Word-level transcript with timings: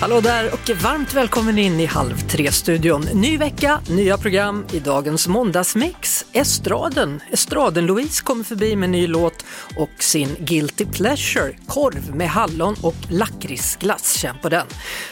Hallå 0.00 0.20
där 0.20 0.52
och 0.52 0.70
varmt 0.82 1.14
välkommen 1.14 1.58
in 1.58 1.80
i 1.80 1.86
Halv 1.86 2.18
tre-studion. 2.18 3.02
Ny 3.14 3.38
vecka, 3.38 3.80
nya 3.90 4.18
program 4.18 4.66
i 4.72 4.80
dagens 4.80 5.28
måndagsmix. 5.28 6.07
Estraden, 6.32 7.20
Estraden-Louise 7.30 8.24
kommer 8.24 8.44
förbi 8.44 8.76
med 8.76 8.90
ny 8.90 9.06
låt 9.06 9.44
och 9.76 9.90
sin 9.98 10.36
Guilty 10.38 10.84
Pleasure, 10.84 11.52
korv 11.66 12.16
med 12.16 12.28
hallon 12.28 12.76
och 12.82 12.94
lakritsglass. 13.10 14.12
Känn 14.12 14.36
på 14.42 14.48
den. 14.48 14.66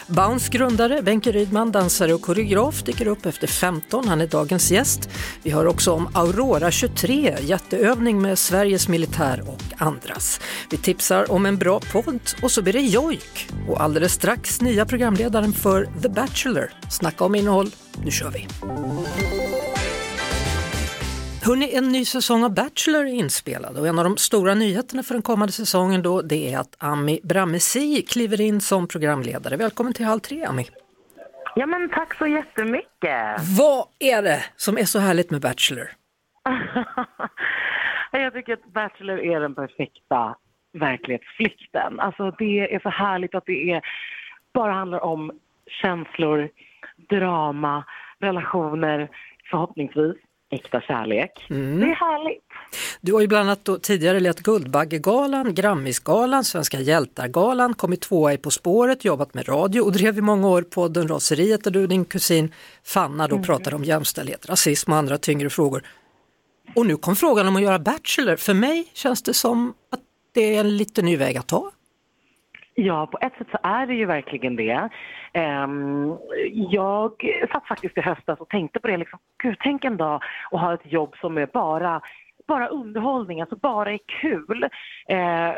Bounce 0.06 0.50
grundare 0.50 1.02
Benke 1.02 1.32
Rydman, 1.32 1.72
dansare 1.72 2.14
och 2.14 2.22
koreograf, 2.22 2.82
dyker 2.82 3.06
upp 3.06 3.26
efter 3.26 3.46
15. 3.46 4.08
Han 4.08 4.20
är 4.20 4.26
dagens 4.26 4.70
gäst. 4.70 5.08
Vi 5.42 5.50
hör 5.50 5.66
också 5.66 5.92
om 5.92 6.08
Aurora 6.14 6.70
23, 6.70 7.36
jätteövning 7.40 8.22
med 8.22 8.38
Sveriges 8.38 8.88
militär 8.88 9.44
och 9.48 9.62
andras. 9.76 10.40
Vi 10.70 10.76
tipsar 10.76 11.32
om 11.32 11.46
en 11.46 11.56
bra 11.56 11.80
podd 11.92 12.20
och 12.42 12.50
så 12.50 12.62
blir 12.62 12.72
det 12.72 12.80
jojk. 12.80 13.48
Och 13.68 13.82
alldeles 13.82 14.12
strax 14.12 14.60
nya 14.60 14.86
programledaren 14.86 15.52
för 15.52 15.88
The 16.02 16.08
Bachelor. 16.08 16.70
Snacka 16.90 17.24
om 17.24 17.34
innehåll, 17.34 17.70
nu 18.04 18.10
kör 18.10 18.30
vi! 18.30 18.48
Hörrni, 21.46 21.76
en 21.76 21.92
ny 21.92 22.04
säsong 22.04 22.44
av 22.44 22.54
Bachelor 22.54 23.00
är 23.00 23.14
inspelad 23.24 23.78
och 23.78 23.86
en 23.88 23.98
av 23.98 24.04
de 24.04 24.16
stora 24.16 24.54
nyheterna 24.54 25.02
för 25.02 25.14
den 25.14 25.22
kommande 25.22 25.52
säsongen 25.52 26.02
då 26.02 26.22
det 26.22 26.52
är 26.52 26.58
att 26.58 26.76
Ami 26.78 27.20
Bramesi 27.22 28.02
kliver 28.02 28.40
in 28.40 28.60
som 28.60 28.88
programledare. 28.88 29.56
Välkommen 29.56 29.92
till 29.92 30.04
Halv 30.04 30.20
tre 30.20 30.44
Ami! 30.44 30.64
Ja, 31.54 31.66
men 31.66 31.90
tack 31.90 32.14
så 32.14 32.26
jättemycket. 32.26 33.40
Vad 33.58 33.86
är 33.98 34.22
det 34.22 34.44
som 34.56 34.78
är 34.78 34.84
så 34.84 34.98
härligt 34.98 35.30
med 35.30 35.40
Bachelor? 35.40 35.88
Jag 38.12 38.32
tycker 38.32 38.52
att 38.52 38.72
Bachelor 38.72 39.18
är 39.18 39.40
den 39.40 39.54
perfekta 39.54 40.36
verklighetsflykten. 40.72 42.00
Alltså 42.00 42.30
det 42.30 42.74
är 42.74 42.80
så 42.80 42.88
härligt 42.88 43.34
att 43.34 43.46
det 43.46 43.70
är, 43.72 43.80
bara 44.54 44.72
handlar 44.72 45.00
om 45.00 45.32
känslor, 45.82 46.48
drama, 47.10 47.84
relationer, 48.20 49.08
förhoppningsvis 49.50 50.16
äkta 50.50 50.80
kärlek. 50.80 51.46
Mm. 51.50 51.80
Det 51.80 51.86
är 51.86 51.94
härligt. 51.94 52.42
Du 53.00 53.12
har 53.12 53.20
ju 53.20 53.26
bland 53.26 53.50
annat 53.50 53.82
tidigare 53.82 54.20
lett 54.20 54.40
Guldbaggegalan, 54.40 55.54
Grammisgalan, 55.54 56.44
Svenska 56.44 56.80
hjältar-galan, 56.80 57.74
kommit 57.74 58.00
tvåa 58.00 58.32
i 58.32 58.38
På 58.38 58.50
spåret, 58.50 59.04
jobbat 59.04 59.34
med 59.34 59.48
radio 59.48 59.80
och 59.80 59.92
drev 59.92 60.18
i 60.18 60.20
många 60.20 60.48
år 60.48 60.62
podden 60.62 61.08
Raseriet 61.08 61.64
där 61.64 61.70
du 61.70 61.82
och 61.82 61.88
din 61.88 62.04
kusin 62.04 62.52
Fanna 62.84 63.28
då 63.28 63.38
pratade 63.38 63.76
om 63.76 63.84
jämställdhet, 63.84 64.48
rasism 64.48 64.92
och 64.92 64.98
andra 64.98 65.18
tyngre 65.18 65.50
frågor. 65.50 65.82
Och 66.74 66.86
nu 66.86 66.96
kom 66.96 67.16
frågan 67.16 67.48
om 67.48 67.56
att 67.56 67.62
göra 67.62 67.78
Bachelor. 67.78 68.36
För 68.36 68.54
mig 68.54 68.90
känns 68.92 69.22
det 69.22 69.34
som 69.34 69.74
att 69.92 70.00
det 70.34 70.56
är 70.56 70.60
en 70.60 70.76
lite 70.76 71.02
ny 71.02 71.16
väg 71.16 71.36
att 71.36 71.46
ta. 71.46 71.70
Ja, 72.78 73.06
på 73.06 73.18
ett 73.20 73.32
sätt 73.38 73.46
så 73.50 73.58
är 73.62 73.86
det 73.86 73.94
ju 73.94 74.06
verkligen 74.06 74.56
det. 74.56 74.88
Ehm, 75.32 76.16
jag 76.70 77.12
satt 77.52 77.66
faktiskt 77.66 77.98
i 77.98 78.00
höstas 78.00 78.40
och 78.40 78.48
tänkte 78.48 78.80
på 78.80 78.88
det. 78.88 78.96
Liksom, 78.96 79.18
Gud, 79.42 79.56
tänk 79.60 79.84
en 79.84 79.96
dag 79.96 80.22
att 80.50 80.60
ha 80.60 80.74
ett 80.74 80.92
jobb 80.92 81.16
som 81.20 81.38
är 81.38 81.46
bara, 81.46 82.00
bara 82.48 82.68
underhållning, 82.68 83.40
alltså 83.40 83.56
bara 83.56 83.92
är 83.92 83.98
kul. 84.20 84.68
Eh, 85.08 85.52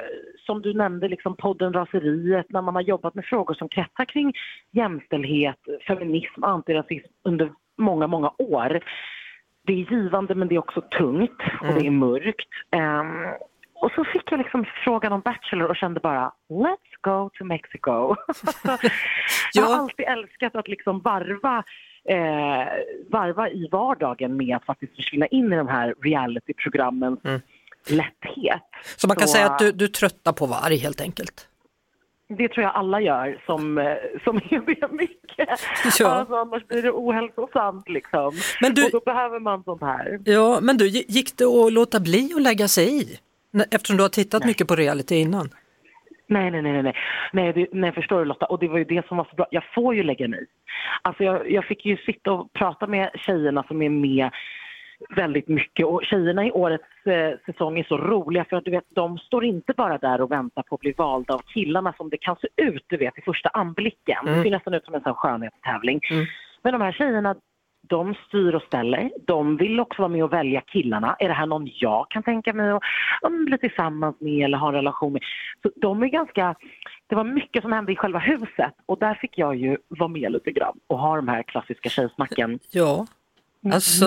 som 0.47 0.62
du 0.62 0.75
nämnde, 0.75 1.09
liksom 1.09 1.37
podden 1.37 1.72
Raseriet, 1.72 2.47
när 2.50 2.62
man 2.62 2.75
har 2.75 2.82
jobbat 2.82 3.15
med 3.15 3.25
frågor 3.25 3.54
som 3.54 3.69
kretsar 3.69 4.04
kring 4.04 4.32
jämställdhet, 4.71 5.59
feminism, 5.87 6.44
antirasism 6.44 7.12
under 7.25 7.53
många, 7.78 8.06
många 8.06 8.32
år. 8.38 8.81
Det 9.66 9.72
är 9.72 9.92
givande 9.92 10.34
men 10.34 10.48
det 10.48 10.54
är 10.54 10.59
också 10.59 10.81
tungt 10.81 11.42
och 11.60 11.75
det 11.75 11.87
är 11.87 11.91
mörkt. 11.91 12.48
Ehm, 12.71 13.26
och 13.81 13.91
så 13.94 14.05
fick 14.05 14.33
jag 14.33 14.39
liksom 14.39 14.65
frågan 14.84 15.12
om 15.12 15.21
Bachelor 15.21 15.69
och 15.69 15.77
kände 15.77 16.00
bara 16.00 16.33
let's 16.50 16.94
go 17.00 17.31
to 17.39 17.44
Mexico. 17.44 18.15
Jag 19.55 19.62
har 19.62 19.75
alltid 19.78 20.06
älskat 20.09 20.56
att 20.56 20.69
liksom 20.69 21.00
varva, 21.00 21.65
eh, 22.09 22.69
varva 23.11 23.49
i 23.50 23.69
vardagen 23.72 24.37
med 24.37 24.56
att 24.56 24.65
faktiskt 24.65 24.97
försvinna 24.97 25.27
in 25.27 25.53
i 25.53 25.56
de 25.56 25.69
här 25.69 25.94
realityprogrammens 26.03 27.21
lätthet. 27.89 28.62
Så 28.97 29.06
man 29.09 29.16
kan 29.16 29.28
Så- 29.28 29.34
säga 29.34 29.47
att 29.47 29.59
du, 29.59 29.72
du 29.72 29.89
tröttar 29.89 30.33
på 30.33 30.47
varg 30.47 30.77
helt 30.77 31.00
enkelt. 31.00 31.49
Det 32.39 32.49
tror 32.49 32.65
jag 32.65 32.75
alla 32.75 33.00
gör 33.00 33.41
som, 33.47 33.78
eh, 33.78 33.95
som 34.25 34.41
det 34.50 34.93
mycket. 34.93 35.49
Ja. 36.00 36.06
Alltså, 36.09 36.34
annars 36.37 36.66
blir 36.66 36.83
det 36.83 36.91
ohälsosamt 36.91 37.89
liksom. 37.89 38.33
Men 38.60 38.75
du- 38.75 38.84
Och 38.84 38.91
då 38.91 39.00
behöver 39.00 39.41
man 39.41 39.65
sånt 39.65 39.83
här. 39.83 40.21
Ja, 40.25 40.59
men 40.62 40.77
du, 40.77 40.89
gick 40.89 41.37
det 41.39 41.45
att 41.45 41.72
låta 41.72 42.00
bli 42.00 42.33
att 42.37 42.43
lägga 42.43 42.69
sig 42.69 43.03
i? 43.03 43.19
Eftersom 43.70 43.97
du 43.97 44.03
har 44.03 44.09
tittat 44.09 44.44
mycket 44.44 44.69
på 44.69 44.76
reality 44.76 45.14
innan. 45.14 45.48
Nej, 46.26 46.50
nej, 46.50 46.62
nej, 46.62 46.72
nej, 46.72 46.82
nej. 46.82 46.94
Nej, 47.32 47.53
det, 47.53 47.66
nej, 47.72 47.92
förstår 47.92 48.19
du 48.19 48.25
Lotta? 48.25 48.47
Och 48.47 48.59
det 48.59 48.69
var 48.69 48.78
ju 48.78 48.84
det 48.84 49.06
som 49.09 49.16
var 49.16 49.25
så 49.31 49.36
bra. 49.36 49.47
Jag 49.50 49.64
får 49.75 49.94
ju 49.94 50.03
lägga 50.03 50.28
mig. 50.28 50.47
Alltså 51.03 51.25
jag, 51.25 51.50
jag 51.50 51.64
fick 51.64 51.86
ju 51.86 51.97
sitta 51.97 52.32
och 52.32 52.53
prata 52.53 52.86
med 52.86 53.10
tjejerna 53.14 53.62
som 53.62 53.82
är 53.82 53.88
med 53.88 54.31
väldigt 55.16 55.48
mycket 55.48 55.86
och 55.86 56.04
tjejerna 56.04 56.47
i 56.47 56.50
årets 56.50 57.06
eh, 57.06 57.38
säsong 57.47 57.78
är 57.78 57.84
så 57.84 57.98
roliga 57.98 58.44
för 58.44 58.56
att 58.56 58.64
du 58.64 58.70
vet, 58.70 58.84
de 58.88 59.19
står 59.19 59.44
inte 59.44 59.72
bara 59.76 59.98
där 59.98 60.20
och 60.20 60.30
väntar 60.30 60.62
på 60.62 60.75
att 60.75 60.80
bli 60.80 60.92
valda 60.92 61.34
av 61.34 61.42
killarna 61.54 61.94
som 61.97 62.10
det 62.10 62.16
kan 62.16 62.36
se 62.36 62.48
ut, 62.56 62.84
du 62.86 62.97
vet, 62.97 63.19
i 63.19 63.22
första 63.22 63.48
anblicken. 63.48 64.25
Det 64.25 64.42
ser 64.42 64.50
nästan 64.50 64.75
ut 64.75 64.84
som 64.84 64.94
en 64.94 65.00
sån 65.00 65.15
skönhetstävling. 65.15 66.00
Men 66.62 66.72
de 66.72 66.80
här 66.80 66.92
tjejerna, 66.92 67.36
de 67.89 68.15
styr 68.28 68.55
och 68.55 68.62
ställer. 68.62 69.11
De 69.27 69.56
vill 69.56 69.81
också 69.81 70.03
vara 70.03 70.12
med 70.12 70.25
och 70.25 70.33
välja 70.33 70.61
killarna. 70.61 71.16
Är 71.19 71.28
det 71.28 71.34
här 71.34 71.47
någon 71.47 71.69
jag 71.75 72.11
kan 72.11 72.22
tänka 72.22 72.53
mig 72.53 72.71
att 72.71 72.83
bli 73.47 73.59
tillsammans 73.59 74.16
med 74.21 74.44
eller 74.44 74.59
ha 74.59 74.69
en 74.69 74.75
relation 74.75 75.12
med? 75.12 75.22
Så 75.62 75.71
de 75.77 76.03
är 76.03 76.06
ganska... 76.06 76.55
Det 77.06 77.15
var 77.15 77.25
mycket 77.25 77.62
som 77.62 77.72
hände 77.72 77.93
i 77.93 77.97
själva 77.97 78.19
huset 78.19 78.75
och 78.87 78.99
där 78.99 79.15
fick 79.15 79.39
jag 79.39 79.56
ju 79.56 79.77
vara 79.89 80.09
med 80.09 80.33
lite 80.33 80.50
grann 80.50 80.78
och 80.87 80.99
ha 80.99 81.16
de 81.16 81.28
här 81.28 81.43
klassiska 81.43 81.89
tjejsnacken. 81.89 82.59
Ja, 82.71 83.06
alltså 83.72 84.06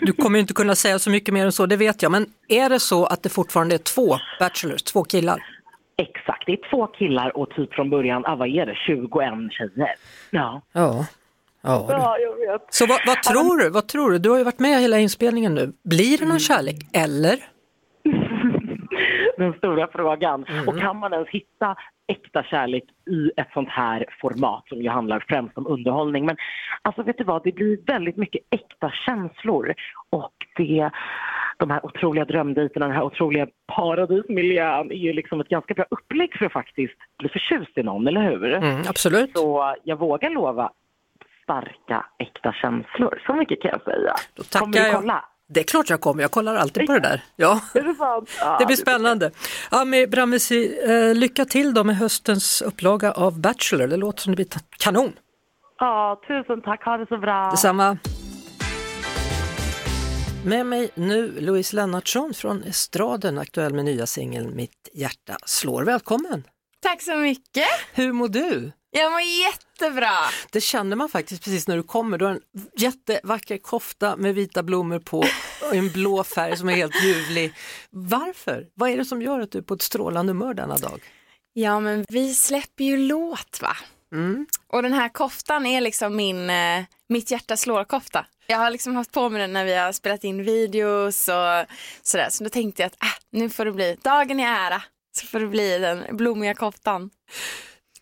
du 0.00 0.12
kommer 0.12 0.38
inte 0.38 0.54
kunna 0.54 0.74
säga 0.74 0.98
så 0.98 1.10
mycket 1.10 1.34
mer 1.34 1.44
än 1.44 1.52
så, 1.52 1.66
det 1.66 1.76
vet 1.76 2.02
jag. 2.02 2.12
Men 2.12 2.26
är 2.48 2.68
det 2.68 2.80
så 2.80 3.06
att 3.06 3.22
det 3.22 3.28
fortfarande 3.28 3.74
är 3.74 3.78
två 3.78 4.16
bachelors, 4.40 4.82
två 4.82 5.04
killar? 5.04 5.42
Exakt, 5.96 6.46
det 6.46 6.52
är 6.52 6.70
två 6.70 6.86
killar 6.86 7.36
och 7.36 7.50
typ 7.50 7.74
från 7.74 7.90
början, 7.90 8.26
ah, 8.26 8.36
vad 8.36 8.48
är 8.48 8.66
det, 8.66 8.74
21 8.86 9.08
tjejer. 9.52 9.94
Ja. 10.30 10.62
Ja. 10.72 11.06
Ja, 11.66 12.16
jag 12.18 12.52
vet. 12.52 12.62
Så 12.74 12.86
vad, 12.86 13.00
vad 13.06 13.22
tror 13.22 13.56
du? 13.58 13.70
Vad 13.70 13.88
tror 13.88 14.10
du? 14.10 14.18
Du 14.18 14.30
har 14.30 14.38
ju 14.38 14.44
varit 14.44 14.58
med 14.58 14.80
hela 14.80 14.98
inspelningen 14.98 15.54
nu. 15.54 15.72
Blir 15.84 16.10
det 16.18 16.24
Mm. 16.24 16.28
någon 16.28 16.38
kärlek 16.40 16.76
eller? 16.92 17.36
Den 19.38 19.52
stora 19.52 19.88
frågan. 19.92 20.46
Och 20.66 20.78
kan 20.80 20.96
man 20.96 21.12
ens 21.12 21.28
hitta 21.28 21.76
äkta 22.08 22.42
kärlek 22.42 22.84
i 23.10 23.30
ett 23.40 23.48
sånt 23.54 23.68
här 23.68 24.04
format 24.20 24.64
som 24.68 24.82
ju 24.82 24.88
handlar 24.88 25.24
främst 25.28 25.58
om 25.58 25.66
underhållning. 25.66 26.26
Men 26.26 26.36
alltså 26.82 27.02
vet 27.02 27.18
du 27.18 27.24
vad, 27.24 27.44
det 27.44 27.52
blir 27.52 27.78
väldigt 27.86 28.16
mycket 28.16 28.42
äkta 28.50 28.90
känslor 29.06 29.74
och 30.10 30.32
det 30.56 30.90
de 31.58 31.70
här 31.70 31.86
otroliga 31.86 32.24
drömdejterna, 32.24 32.86
den 32.86 32.94
här 32.96 33.02
otroliga 33.02 33.46
paradismiljön 33.76 34.90
är 34.90 34.94
ju 34.96 35.12
liksom 35.12 35.40
ett 35.40 35.48
ganska 35.48 35.74
bra 35.74 35.84
upplägg 35.90 36.34
för 36.38 36.46
att 36.46 36.52
faktiskt 36.52 36.94
bli 37.18 37.28
förtjust 37.28 37.78
i 37.78 37.82
någon, 37.82 38.06
eller 38.06 38.22
hur? 38.30 38.54
Mm, 38.54 38.80
absolut. 38.88 39.38
Så 39.38 39.74
jag 39.84 39.96
vågar 39.98 40.30
lova 40.30 40.70
starka, 41.46 42.06
äkta 42.18 42.52
känslor. 42.52 43.22
Så 43.26 43.34
mycket 43.34 43.62
kan 43.62 43.70
jag 43.74 43.82
säga. 43.82 44.14
Då 44.34 44.42
Kommer 44.42 44.72
tackar 44.72 44.84
du 44.84 44.88
jag. 44.92 45.00
kolla? 45.00 45.24
Det 45.48 45.60
är 45.60 45.64
klart 45.64 45.90
jag 45.90 46.00
kommer, 46.00 46.22
jag 46.22 46.30
kollar 46.30 46.54
alltid 46.56 46.86
på 46.86 46.92
det 46.92 47.00
där. 47.00 47.22
Ja. 47.36 47.60
Är 47.74 47.82
det 47.82 47.94
sant? 47.94 48.30
Ja, 48.40 48.56
Det 48.60 48.66
blir 48.66 48.76
spännande. 48.76 49.30
Ami 49.70 50.06
Bramesi, 50.06 50.78
eh, 50.88 51.14
lycka 51.14 51.44
till 51.44 51.74
då 51.74 51.84
med 51.84 51.96
höstens 51.96 52.62
upplaga 52.62 53.12
av 53.12 53.40
Bachelor. 53.40 53.86
Det 53.86 53.96
låter 53.96 54.22
som 54.22 54.32
det 54.32 54.36
blir 54.36 54.46
kanon. 54.78 55.12
Ja, 55.78 56.20
tusen 56.28 56.62
tack. 56.62 56.84
Ha 56.84 56.96
det 56.96 57.06
så 57.06 57.18
bra. 57.18 57.50
Detsamma. 57.50 57.98
Med 60.44 60.66
mig 60.66 60.90
nu 60.94 61.40
Louise 61.40 61.76
Lennartsson 61.76 62.34
från 62.34 62.62
Estraden, 62.62 63.38
aktuell 63.38 63.74
med 63.74 63.84
nya 63.84 64.06
singeln 64.06 64.56
Mitt 64.56 64.88
hjärta 64.94 65.36
slår. 65.46 65.82
Välkommen! 65.82 66.44
Tack 66.82 67.02
så 67.02 67.16
mycket. 67.16 67.66
Hur 67.94 68.12
mår 68.12 68.28
du? 68.28 68.72
Jag 68.98 69.12
mår 69.12 69.20
jättebra. 69.20 70.12
Det 70.50 70.60
känner 70.60 70.96
man 70.96 71.08
faktiskt 71.08 71.44
precis 71.44 71.68
när 71.68 71.76
du 71.76 71.82
kommer. 71.82 72.18
Du 72.18 72.24
har 72.24 72.32
en 72.32 72.40
jättevacker 72.76 73.58
kofta 73.58 74.16
med 74.16 74.34
vita 74.34 74.62
blommor 74.62 74.98
på 74.98 75.18
och 75.62 75.74
en 75.74 75.88
blå 75.92 76.24
färg 76.24 76.56
som 76.56 76.68
är 76.68 76.74
helt 76.74 77.04
ljuvlig. 77.04 77.52
Varför? 77.90 78.66
Vad 78.74 78.90
är 78.90 78.96
det 78.96 79.04
som 79.04 79.22
gör 79.22 79.40
att 79.40 79.52
du 79.52 79.58
är 79.58 79.62
på 79.62 79.74
ett 79.74 79.82
strålande 79.82 80.30
humör 80.30 80.54
denna 80.54 80.76
dag? 80.76 81.00
Ja, 81.52 81.80
men 81.80 82.04
vi 82.08 82.34
släpper 82.34 82.84
ju 82.84 82.96
låt 82.96 83.62
va? 83.62 83.76
Mm. 84.12 84.46
Och 84.66 84.82
den 84.82 84.92
här 84.92 85.08
koftan 85.08 85.66
är 85.66 85.80
liksom 85.80 86.16
min, 86.16 86.50
eh, 86.50 86.84
mitt 87.08 87.30
hjärta 87.30 87.56
slår-kofta. 87.56 88.26
Jag 88.46 88.58
har 88.58 88.70
liksom 88.70 88.96
haft 88.96 89.12
på 89.12 89.28
mig 89.28 89.40
den 89.40 89.52
när 89.52 89.64
vi 89.64 89.74
har 89.74 89.92
spelat 89.92 90.24
in 90.24 90.44
videos 90.44 91.28
och 91.28 91.66
sådär. 92.02 92.28
Så 92.30 92.44
då 92.44 92.50
tänkte 92.50 92.82
jag 92.82 92.86
att 92.86 93.02
äh, 93.02 93.08
nu 93.30 93.50
får 93.50 93.64
det 93.64 93.72
bli 93.72 93.96
dagen 94.02 94.40
i 94.40 94.42
ära. 94.42 94.82
Så 95.18 95.26
får 95.26 95.40
det 95.40 95.46
bli 95.46 95.78
den 95.78 96.16
blommiga 96.16 96.54
koftan. 96.54 97.10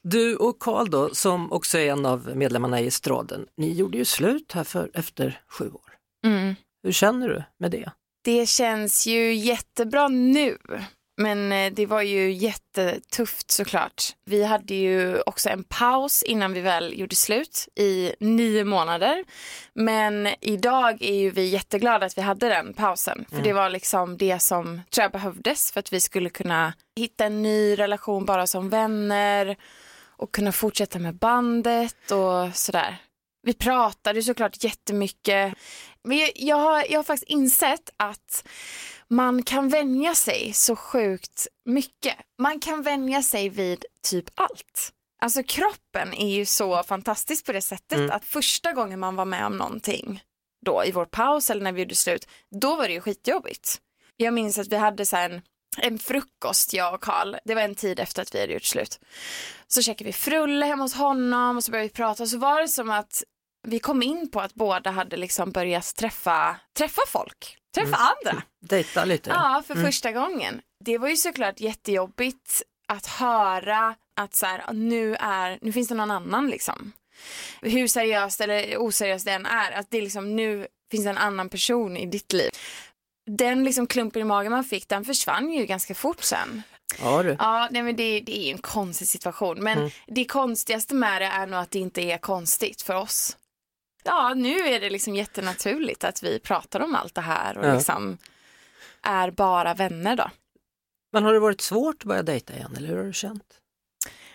Du 0.08 0.36
och 0.36 0.58
Karl 0.58 0.90
då, 0.90 1.14
som 1.14 1.52
också 1.52 1.78
är 1.78 1.92
en 1.92 2.06
av 2.06 2.36
medlemmarna 2.36 2.80
i 2.80 2.86
Estraden, 2.86 3.46
ni 3.56 3.72
gjorde 3.72 3.98
ju 3.98 4.04
slut 4.04 4.52
här 4.52 4.64
för, 4.64 4.90
efter 4.94 5.40
sju 5.48 5.70
år. 5.70 5.92
Mm. 6.26 6.54
Hur 6.82 6.92
känner 6.92 7.28
du 7.28 7.42
med 7.58 7.70
det? 7.70 7.90
Det 8.24 8.46
känns 8.46 9.06
ju 9.06 9.34
jättebra 9.34 10.08
nu. 10.08 10.58
Men 11.16 11.52
eh, 11.52 11.72
det 11.72 11.86
var 11.86 12.02
ju 12.02 12.32
jättetufft 12.32 13.50
såklart. 13.50 14.02
Vi 14.24 14.44
hade 14.44 14.74
ju 14.74 15.20
också 15.20 15.48
en 15.48 15.64
paus 15.64 16.22
innan 16.22 16.52
vi 16.52 16.60
väl 16.60 16.98
gjorde 16.98 17.16
slut 17.16 17.68
i 17.74 18.12
nio 18.20 18.64
månader. 18.64 19.24
Men 19.74 20.28
idag 20.40 21.02
är 21.02 21.14
ju 21.14 21.30
vi 21.30 21.46
jätteglada 21.46 22.06
att 22.06 22.18
vi 22.18 22.22
hade 22.22 22.48
den 22.48 22.74
pausen. 22.74 23.24
För 23.30 23.42
det 23.42 23.52
var 23.52 23.70
liksom 23.70 24.16
det 24.16 24.38
som 24.38 24.80
tror 24.90 25.02
jag 25.02 25.12
behövdes 25.12 25.72
för 25.72 25.80
att 25.80 25.92
vi 25.92 26.00
skulle 26.00 26.30
kunna 26.30 26.72
hitta 26.96 27.24
en 27.24 27.42
ny 27.42 27.78
relation 27.78 28.24
bara 28.24 28.46
som 28.46 28.68
vänner 28.68 29.56
och 30.16 30.34
kunna 30.34 30.52
fortsätta 30.52 30.98
med 30.98 31.14
bandet 31.14 32.10
och 32.10 32.56
sådär. 32.56 32.96
Vi 33.42 33.54
pratade 33.54 34.22
såklart 34.22 34.64
jättemycket. 34.64 35.54
Men 36.04 36.18
jag, 36.18 36.30
jag, 36.34 36.56
har, 36.56 36.84
jag 36.90 36.98
har 36.98 37.04
faktiskt 37.04 37.30
insett 37.30 37.90
att 37.96 38.48
man 39.08 39.42
kan 39.42 39.68
vänja 39.68 40.14
sig 40.14 40.52
så 40.52 40.76
sjukt 40.76 41.46
mycket. 41.64 42.16
Man 42.38 42.60
kan 42.60 42.82
vänja 42.82 43.22
sig 43.22 43.48
vid 43.48 43.84
typ 44.02 44.30
allt. 44.34 44.92
Alltså 45.22 45.42
kroppen 45.42 46.14
är 46.14 46.34
ju 46.34 46.44
så 46.44 46.82
fantastisk 46.82 47.46
på 47.46 47.52
det 47.52 47.62
sättet 47.62 48.10
att 48.10 48.24
första 48.24 48.72
gången 48.72 49.00
man 49.00 49.16
var 49.16 49.24
med 49.24 49.46
om 49.46 49.56
någonting 49.56 50.20
då 50.64 50.84
i 50.84 50.92
vår 50.92 51.04
paus 51.04 51.50
eller 51.50 51.62
när 51.62 51.72
vi 51.72 51.80
gjorde 51.80 51.94
slut, 51.94 52.28
då 52.50 52.76
var 52.76 52.88
det 52.88 52.92
ju 52.92 53.00
skitjobbigt. 53.00 53.80
Jag 54.16 54.34
minns 54.34 54.58
att 54.58 54.68
vi 54.68 54.76
hade 54.76 55.06
så 55.06 55.16
här 55.16 55.30
en, 55.30 55.42
en 55.76 55.98
frukost, 55.98 56.72
jag 56.72 56.94
och 56.94 57.00
Karl. 57.00 57.36
Det 57.44 57.54
var 57.54 57.62
en 57.62 57.74
tid 57.74 58.00
efter 58.00 58.22
att 58.22 58.34
vi 58.34 58.40
hade 58.40 58.52
gjort 58.52 58.64
slut. 58.64 59.00
Så 59.66 59.82
käkade 59.82 60.04
vi 60.04 60.12
frulle 60.12 60.66
hemma 60.66 60.84
hos 60.84 60.94
honom 60.94 61.56
och 61.56 61.64
så 61.64 61.70
började 61.70 61.88
vi 61.88 61.94
prata 61.94 62.22
och 62.22 62.28
så 62.28 62.38
var 62.38 62.60
det 62.60 62.68
som 62.68 62.90
att 62.90 63.22
vi 63.66 63.78
kom 63.78 64.02
in 64.02 64.30
på 64.30 64.40
att 64.40 64.54
båda 64.54 64.90
hade 64.90 65.16
liksom 65.16 65.50
börjat 65.50 65.96
träffa, 65.96 66.56
träffa 66.78 67.02
folk, 67.08 67.56
träffa 67.74 67.96
andra. 67.96 68.42
Dejta 68.60 69.04
lite? 69.04 69.30
Ja, 69.30 69.62
för 69.66 69.74
första 69.74 70.12
gången. 70.12 70.60
Det 70.84 70.98
var 70.98 71.08
ju 71.08 71.16
såklart 71.16 71.60
jättejobbigt 71.60 72.62
att 72.88 73.06
höra 73.06 73.94
att 74.16 74.34
så 74.34 74.46
här, 74.46 74.72
nu, 74.72 75.16
är, 75.20 75.58
nu 75.62 75.72
finns 75.72 75.88
det 75.88 75.94
någon 75.94 76.10
annan 76.10 76.50
liksom. 76.50 76.92
Hur 77.60 77.86
seriöst 77.86 78.40
eller 78.40 78.76
oseriöst 78.78 79.24
det 79.24 79.32
än 79.32 79.46
är, 79.46 79.72
att 79.72 79.90
det 79.90 80.00
liksom 80.00 80.36
nu 80.36 80.66
finns 80.90 81.06
en 81.06 81.18
annan 81.18 81.48
person 81.48 81.96
i 81.96 82.06
ditt 82.06 82.32
liv. 82.32 82.50
Den 83.26 83.64
liksom 83.64 83.86
klumpen 83.86 84.22
i 84.22 84.24
magen 84.24 84.52
man 84.52 84.64
fick, 84.64 84.88
den 84.88 85.04
försvann 85.04 85.52
ju 85.52 85.66
ganska 85.66 85.94
fort 85.94 86.22
sen. 86.22 86.62
Ja, 87.00 87.22
du. 87.22 87.36
Ja, 87.38 87.68
nej 87.70 87.82
men 87.82 87.96
det, 87.96 88.20
det 88.20 88.38
är 88.38 88.44
ju 88.46 88.52
en 88.52 88.58
konstig 88.58 89.08
situation. 89.08 89.62
Men 89.64 89.90
det 90.06 90.24
konstigaste 90.24 90.94
med 90.94 91.22
det 91.22 91.26
är 91.26 91.46
nog 91.46 91.60
att 91.60 91.70
det 91.70 91.78
inte 91.78 92.02
är 92.02 92.18
konstigt 92.18 92.82
för 92.82 92.94
oss. 92.94 93.36
Ja, 94.04 94.34
nu 94.34 94.58
är 94.58 94.80
det 94.80 94.90
liksom 94.90 95.14
jättenaturligt 95.14 96.04
att 96.04 96.22
vi 96.22 96.38
pratar 96.40 96.80
om 96.80 96.94
allt 96.94 97.14
det 97.14 97.20
här 97.20 97.58
och 97.58 97.66
Ja. 97.66 97.74
liksom 97.74 98.18
är 99.02 99.30
bara 99.30 99.74
vänner 99.74 100.16
då. 100.16 100.30
Men 101.12 101.24
har 101.24 101.32
det 101.32 101.40
varit 101.40 101.60
svårt 101.60 101.96
att 102.02 102.04
börja 102.04 102.22
dejta 102.22 102.54
igen 102.54 102.74
eller 102.76 102.88
hur 102.88 102.96
har 102.96 103.04
du 103.04 103.12
känt? 103.12 103.60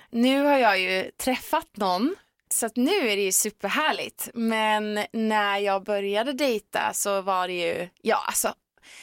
Nu 0.09 0.43
har 0.43 0.57
jag 0.57 0.79
ju 0.79 1.11
träffat 1.17 1.67
någon 1.73 2.15
så 2.49 2.65
att 2.65 2.75
nu 2.75 2.91
är 3.09 3.15
det 3.15 3.21
ju 3.23 3.31
superhärligt. 3.31 4.29
Men 4.33 5.05
när 5.13 5.57
jag 5.57 5.83
började 5.83 6.33
dejta 6.33 6.93
så 6.93 7.21
var 7.21 7.47
det 7.47 7.53
ju, 7.53 7.89
ja 8.01 8.23
alltså 8.27 8.53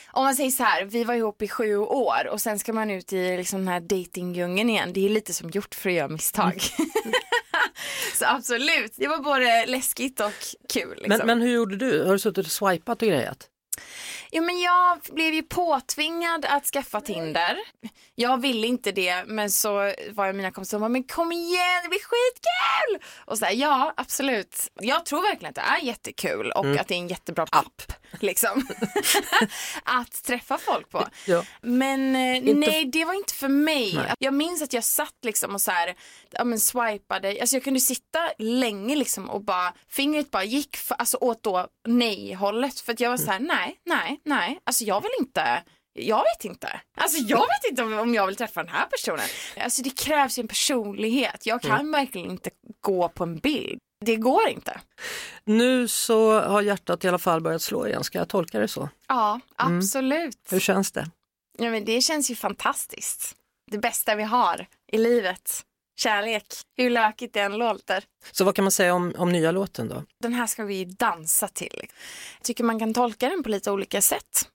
om 0.07 0.25
man 0.25 0.37
säger 0.37 0.51
så 0.51 0.63
här, 0.63 0.85
vi 0.85 1.05
var 1.05 1.15
ihop 1.15 1.43
i 1.43 1.49
sju 1.49 1.77
år 1.77 2.27
och 2.27 2.41
sen 2.41 2.59
ska 2.59 2.73
man 2.73 2.91
ut 2.91 3.13
i 3.13 3.37
liksom 3.37 3.59
den 3.59 3.69
här 3.69 3.81
datingdjungeln 3.81 4.71
igen. 4.71 4.93
Det 4.93 5.07
är 5.07 5.09
lite 5.09 5.33
som 5.33 5.51
gjort 5.51 5.75
för 5.75 5.91
att 5.91 5.97
göra 5.97 6.09
misstag. 6.09 6.63
så 8.15 8.25
absolut, 8.27 8.93
det 8.97 9.09
var 9.09 9.19
både 9.19 9.67
läskigt 9.67 10.21
och 10.21 10.33
kul. 10.73 10.95
Liksom. 10.97 11.09
Men, 11.09 11.27
men 11.27 11.41
hur 11.41 11.55
gjorde 11.55 11.77
du? 11.77 12.05
Har 12.05 12.13
du 12.13 12.19
suttit 12.19 12.47
och 12.47 12.53
swipat 12.53 13.03
och 13.03 13.09
grejat? 13.09 13.49
Jo 14.33 14.43
men 14.43 14.61
jag 14.61 14.99
blev 15.11 15.35
ju 15.35 15.43
påtvingad 15.43 16.45
att 16.45 16.67
skaffa 16.67 17.01
Tinder. 17.01 17.57
Jag 18.15 18.41
ville 18.41 18.67
inte 18.67 18.93
det 18.93 19.25
men 19.27 19.51
så 19.51 19.73
var 20.11 20.27
jag 20.27 20.35
mina 20.35 20.51
kompisar 20.51 20.71
som 20.77 20.81
bara, 20.81 20.89
men 20.89 21.03
kom 21.05 21.33
igen 21.33 21.81
det 21.83 21.89
blir 21.89 21.99
skitkul! 22.01 23.09
Och 23.25 23.39
så 23.39 23.45
här, 23.45 23.53
ja 23.53 23.95
absolut. 23.97 24.57
Jag 24.81 25.07
tror 25.07 25.23
verkligen 25.23 25.49
att 25.49 25.55
det 25.55 25.61
är 25.61 25.79
jättekul 25.79 26.51
och 26.51 26.67
att 26.67 26.89
det 26.89 26.95
är 26.95 26.99
en 26.99 27.09
jättebra 27.09 27.47
app. 27.51 27.83
Liksom. 28.21 28.67
att 29.85 30.23
träffa 30.23 30.59
folk 30.59 30.91
på. 30.91 31.09
Ja. 31.27 31.45
Men 31.63 32.17
eh, 32.17 32.37
Inte- 32.37 32.71
nej 32.71 32.85
det 32.85 33.05
var 33.05 33.15
inte 33.15 33.35
för 33.35 33.49
mig. 33.49 33.95
Nej. 33.95 34.15
Jag 34.19 34.35
minns 34.35 34.63
att 34.63 34.73
jag 34.73 34.85
satt 34.85 35.15
liksom 35.23 35.55
och 35.55 35.61
så 35.61 35.71
här, 35.71 35.95
ja 36.31 36.45
men 36.45 36.61
swipade, 36.61 37.37
alltså 37.41 37.57
jag 37.57 37.65
kunde 37.65 37.81
sitta 37.81 38.31
länge 38.39 38.97
liksom 38.97 39.31
och 39.31 39.45
bara, 39.45 39.75
fingret 39.89 40.31
bara 40.31 40.45
gick 40.45 40.77
för, 40.77 40.95
alltså 40.95 41.17
åt 41.21 41.43
då 41.43 41.67
nej-hållet 41.87 42.81
för 42.81 42.93
att 42.93 43.01
jag 43.01 43.11
var 43.11 43.17
så 43.17 43.31
här, 43.31 43.41
nej, 43.41 43.77
nej, 43.85 44.21
nej, 44.25 44.61
alltså 44.65 44.85
jag 44.85 45.01
vill 45.01 45.13
inte 45.21 45.63
jag 45.99 46.19
vet 46.19 46.45
inte. 46.45 46.81
Alltså 46.97 47.19
jag 47.19 47.41
vet 47.41 47.71
inte 47.71 47.83
om, 47.83 48.15
jag 48.15 48.27
vill 48.27 48.37
träffa 48.37 48.63
den 48.63 48.73
här 48.73 48.87
personen. 48.87 49.27
Alltså 49.57 49.83
det 49.83 49.91
krävs 49.91 50.39
ju 50.39 50.41
en 50.41 50.49
personlighet. 50.49 51.47
Jag 51.47 51.63
kan 51.63 51.91
verkligen 51.91 52.31
inte 52.31 52.51
gå 52.81 53.09
på 53.09 53.25
en 53.25 53.39
bild. 53.39 53.79
Det 54.05 54.17
går 54.17 54.49
inte. 54.49 54.81
Nu 55.45 55.89
så 55.89 56.41
har 56.41 56.63
hjärtat 56.63 57.05
i 57.05 57.09
alla 57.09 57.19
fall 57.19 57.41
börjat 57.41 57.63
slå 57.63 57.87
igen, 57.87 58.05
ska 58.05 58.19
jag 58.19 58.29
tolka 58.29 58.59
det 58.59 58.69
så? 58.69 58.89
Ja, 59.09 59.41
absolut. 59.57 60.39
Hur 60.51 60.61
känns 60.61 60.93
det? 60.93 61.11
Ja, 61.59 61.71
men 61.71 61.85
det 61.85 62.01
känns 62.01 62.31
ju 62.31 62.35
fantastiskt. 62.35 63.37
Det 63.71 63.79
bästa 63.79 64.15
vi 64.15 64.23
har 64.23 64.67
i 64.93 64.99
livet. 64.99 65.63
Kärlek. 65.97 66.45
Hur 66.77 66.91
lökigt 66.91 67.35
det 67.35 67.41
än 67.41 67.59
låter. 67.59 68.05
Så 68.33 68.45
vad 68.45 68.55
kan 68.55 68.65
man 68.65 68.73
säga 68.73 68.95
om, 68.95 69.15
om 69.19 69.33
nya 69.33 69.51
låten 69.51 69.89
då? 69.89 70.03
Den 70.23 70.33
här 70.35 70.47
ska 70.47 70.65
vi 70.65 70.85
dansa 70.85 71.49
till. 71.49 71.81
Jag 72.39 72.43
tycker 72.43 72.65
man 72.65 72.79
kan 72.79 72.95
tolka 72.95 73.29
den 73.29 73.43
på 73.43 73.49
lite 73.49 73.71
olika 73.71 74.03
sätt. 74.03 74.49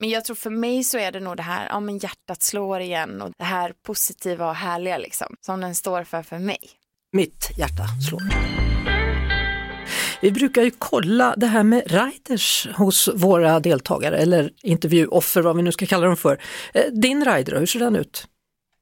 Men 0.00 0.08
jag 0.08 0.24
tror 0.24 0.36
för 0.36 0.50
mig 0.50 0.84
så 0.84 0.98
är 0.98 1.12
det 1.12 1.20
nog 1.20 1.36
det 1.36 1.42
här, 1.42 1.66
ja 1.68 1.80
men 1.80 1.98
hjärtat 1.98 2.42
slår 2.42 2.80
igen 2.80 3.22
och 3.22 3.30
det 3.38 3.44
här 3.44 3.72
positiva 3.86 4.48
och 4.48 4.54
härliga 4.56 4.98
liksom. 4.98 5.34
Som 5.40 5.60
den 5.60 5.74
står 5.74 6.04
för 6.04 6.22
för 6.22 6.38
mig. 6.38 6.58
Mitt 7.12 7.50
hjärta 7.58 7.84
slår. 8.08 8.22
Vi 10.20 10.32
brukar 10.32 10.62
ju 10.62 10.70
kolla 10.78 11.34
det 11.36 11.46
här 11.46 11.62
med 11.62 11.82
riders 11.90 12.68
hos 12.76 13.08
våra 13.14 13.60
deltagare 13.60 14.18
eller 14.18 14.50
intervjuoffer, 14.62 15.42
vad 15.42 15.56
vi 15.56 15.62
nu 15.62 15.72
ska 15.72 15.86
kalla 15.86 16.06
dem 16.06 16.16
för. 16.16 16.42
Eh, 16.74 16.82
Din 16.92 17.24
rider, 17.24 17.58
hur 17.58 17.66
ser 17.66 17.80
den 17.80 17.96
ut? 17.96 18.26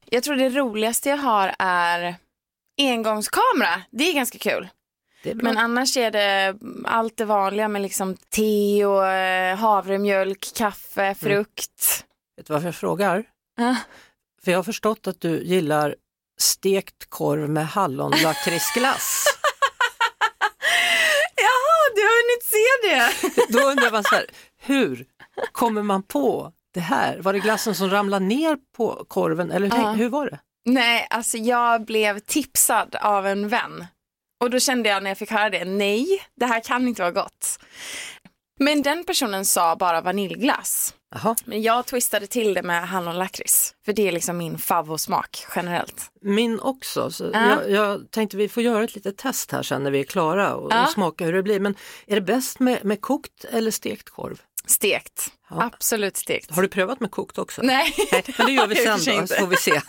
Jag 0.06 0.22
tror 0.22 0.36
det 0.36 0.48
roligaste 0.48 1.08
jag 1.08 1.16
har 1.16 1.54
är 1.58 2.16
engångskamera. 2.78 3.82
Det 3.90 4.04
är 4.04 4.14
ganska 4.14 4.38
kul. 4.38 4.68
Är. 5.22 5.34
Men 5.34 5.58
annars 5.58 5.96
är 5.96 6.10
det 6.10 6.56
allt 6.84 7.16
det 7.16 7.24
vanliga 7.24 7.68
med 7.68 7.82
liksom 7.82 8.16
te 8.16 8.84
och 8.84 9.06
eh, 9.06 9.56
havremjölk, 9.56 10.52
kaffe, 10.54 11.14
frukt. 11.14 12.04
Vet 12.36 12.46
du 12.46 12.52
varför 12.52 12.68
jag 12.68 12.74
frågar? 12.74 13.24
Ah. 13.58 13.74
För 14.44 14.50
jag 14.50 14.58
har 14.58 14.62
förstått 14.64 15.06
att 15.06 15.20
du 15.20 15.42
gillar 15.42 15.96
stekt 16.38 17.10
korv 17.10 17.50
med 17.50 17.66
hallonlakritsglass. 17.66 19.24
Jaha, 21.36 21.94
du 21.94 22.00
har 22.00 22.22
hunnit 22.22 22.44
se 22.44 22.88
det. 22.88 23.52
Då 23.58 23.70
undrar 23.70 23.92
man 23.92 24.04
så 24.04 24.14
här, 24.14 24.26
hur 24.58 25.06
kommer 25.52 25.82
man 25.82 26.02
på 26.02 26.52
det 26.74 26.80
här? 26.80 27.18
Var 27.18 27.32
det 27.32 27.38
glassen 27.38 27.74
som 27.74 27.90
ramlade 27.90 28.24
ner 28.24 28.56
på 28.76 29.04
korven 29.08 29.50
eller 29.50 29.70
hur, 29.70 29.82
Ja. 29.82 29.90
hur 29.92 30.08
var 30.08 30.26
det? 30.26 30.38
Nej, 30.66 31.06
alltså 31.10 31.36
jag 31.38 31.84
blev 31.84 32.18
tipsad 32.18 32.96
av 33.00 33.26
en 33.26 33.48
vän. 33.48 33.86
Och 34.42 34.50
då 34.50 34.58
kände 34.60 34.88
jag 34.88 35.02
när 35.02 35.10
jag 35.10 35.18
fick 35.18 35.30
höra 35.30 35.50
det, 35.50 35.64
nej, 35.64 36.06
det 36.36 36.46
här 36.46 36.60
kan 36.60 36.88
inte 36.88 37.02
vara 37.02 37.12
gott. 37.12 37.58
Men 38.60 38.82
den 38.82 39.04
personen 39.04 39.44
sa 39.44 39.76
bara 39.76 40.00
vaniljglass. 40.00 40.94
Jaha. 41.14 41.36
Men 41.44 41.62
jag 41.62 41.86
twistade 41.86 42.26
till 42.26 42.54
det 42.54 42.62
med 42.62 42.88
hallonlakrits. 42.88 43.74
För 43.84 43.92
det 43.92 44.08
är 44.08 44.12
liksom 44.12 44.36
min 44.36 44.58
favosmak 44.58 45.46
generellt. 45.56 46.10
Min 46.22 46.60
också. 46.60 47.10
Så 47.10 47.30
Ja. 47.32 47.48
jag, 47.50 47.70
jag 47.70 48.10
tänkte 48.10 48.36
vi 48.36 48.48
får 48.48 48.62
göra 48.62 48.84
ett 48.84 48.94
litet 48.94 49.16
test 49.18 49.52
här 49.52 49.62
sen 49.62 49.82
när 49.84 49.90
vi 49.90 50.00
är 50.00 50.04
klara 50.04 50.54
och, 50.54 50.72
Ja. 50.72 50.82
och 50.84 50.90
smaka 50.90 51.24
hur 51.24 51.32
det 51.32 51.42
blir. 51.42 51.60
Men 51.60 51.74
är 52.06 52.14
det 52.14 52.20
bäst 52.20 52.58
med, 52.60 52.84
med 52.84 53.00
kokt 53.00 53.44
eller 53.44 53.70
stekt 53.70 54.10
korv? 54.10 54.40
Stekt. 54.66 55.32
Ja. 55.50 55.62
Absolut 55.62 56.16
stekt. 56.16 56.50
Har 56.50 56.62
du 56.62 56.68
prövat 56.68 57.00
med 57.00 57.10
kokt 57.10 57.38
också? 57.38 57.62
Nej. 57.62 57.94
Men 58.38 58.46
det 58.46 58.52
gör 58.52 58.66
vi 58.66 58.76
sen 59.04 59.18
då, 59.20 59.26
så 59.26 59.34
får 59.34 59.46
vi 59.46 59.56
se. 59.56 59.80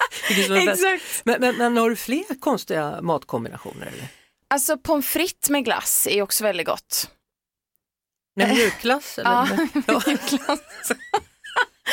Exakt. 0.69 1.21
Men, 1.23 1.41
men, 1.41 1.55
men 1.57 1.77
har 1.77 1.89
du 1.89 1.95
fler 1.95 2.39
konstiga 2.39 3.01
matkombinationer? 3.01 3.85
Eller? 3.85 4.07
Alltså 4.47 4.77
pommes 4.77 5.07
frites 5.07 5.49
med 5.49 5.65
glass 5.65 6.07
är 6.07 6.21
också 6.21 6.43
väldigt 6.43 6.67
gott. 6.67 7.09
Nej, 8.35 8.53
mjukglass? 8.55 9.17
Eller? 9.17 9.31
Ja. 9.31 9.47
mjukglass. 10.07 10.59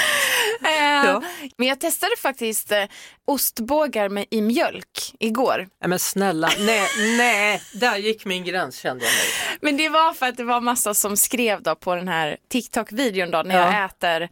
Eh, 0.64 1.06
Ja. 1.06 1.22
Men 1.56 1.68
jag 1.68 1.80
testade 1.80 2.12
faktiskt 2.18 2.72
eh, 2.72 2.84
ostbågar 3.24 4.08
med, 4.08 4.26
i 4.30 4.40
mjölk 4.40 5.14
igår. 5.18 5.56
Nej 5.80 5.88
men 5.88 5.98
snälla, 5.98 6.50
nej, 6.58 6.88
nej, 7.16 7.62
där 7.74 7.96
gick 7.96 8.24
min 8.24 8.44
gräns 8.44 8.76
kände 8.76 9.04
jag 9.04 9.12
mig. 9.12 9.24
Men 9.60 9.76
det 9.76 9.88
var 9.88 10.12
för 10.12 10.26
att 10.26 10.36
det 10.36 10.44
var 10.44 10.60
massa 10.60 10.94
som 10.94 11.16
skrev 11.16 11.62
då 11.62 11.74
på 11.74 11.94
den 11.94 12.08
här 12.08 12.36
TikTok-videon 12.52 13.30
då 13.30 13.42
när 13.42 13.54
Ja. 13.58 13.72
jag 13.74 13.84
äter 13.84 14.28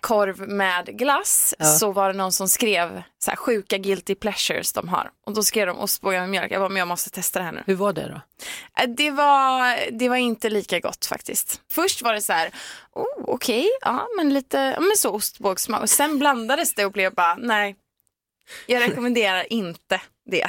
korv 0.00 0.40
med 0.48 0.98
glass 0.98 1.54
Ja. 1.58 1.64
så 1.66 1.92
var 1.92 2.12
det 2.12 2.18
någon 2.18 2.32
som 2.32 2.48
skrev 2.48 3.02
så 3.24 3.30
här 3.30 3.36
sjuka 3.36 3.78
guilty 3.78 4.14
pleasures 4.14 4.72
de 4.72 4.88
har. 4.88 5.10
Och 5.26 5.34
då 5.34 5.42
skrev 5.42 5.66
de 5.66 5.78
ostbågar 5.78 6.20
med 6.20 6.28
mjölk. 6.30 6.52
Jag 6.52 6.60
bara, 6.60 6.68
men 6.68 6.76
jag 6.78 6.88
måste 6.88 7.10
testa 7.10 7.38
det 7.38 7.44
här 7.44 7.52
nu. 7.52 7.62
Hur 7.66 7.74
var 7.74 7.92
det 7.92 8.08
då? 8.08 8.20
Eh, 8.82 8.88
Det 8.88 9.10
var, 9.10 9.76
det 9.98 10.08
var 10.08 10.16
inte 10.16 10.50
lika 10.50 10.80
gott 10.80 11.06
faktiskt. 11.06 11.60
Först 11.72 12.02
var 12.02 12.14
det 12.14 12.20
så 12.20 12.32
här, 12.32 12.50
oh, 12.92 13.24
okej, 13.26 13.68
ja 13.80 14.08
men 14.16 14.34
lite, 14.34 14.56
ja, 14.58 14.80
men 14.80 14.96
så 14.96 15.10
ostbågssmak. 15.10 15.82
Och 15.82 15.90
sen 15.90 16.18
blandades 16.18 16.74
det 16.74 16.84
och 16.84 16.92
blev 16.92 17.14
bara, 17.14 17.34
nej, 17.34 17.76
jag 18.66 18.82
rekommenderar 18.82 19.52
inte 19.52 20.00
det. 20.30 20.46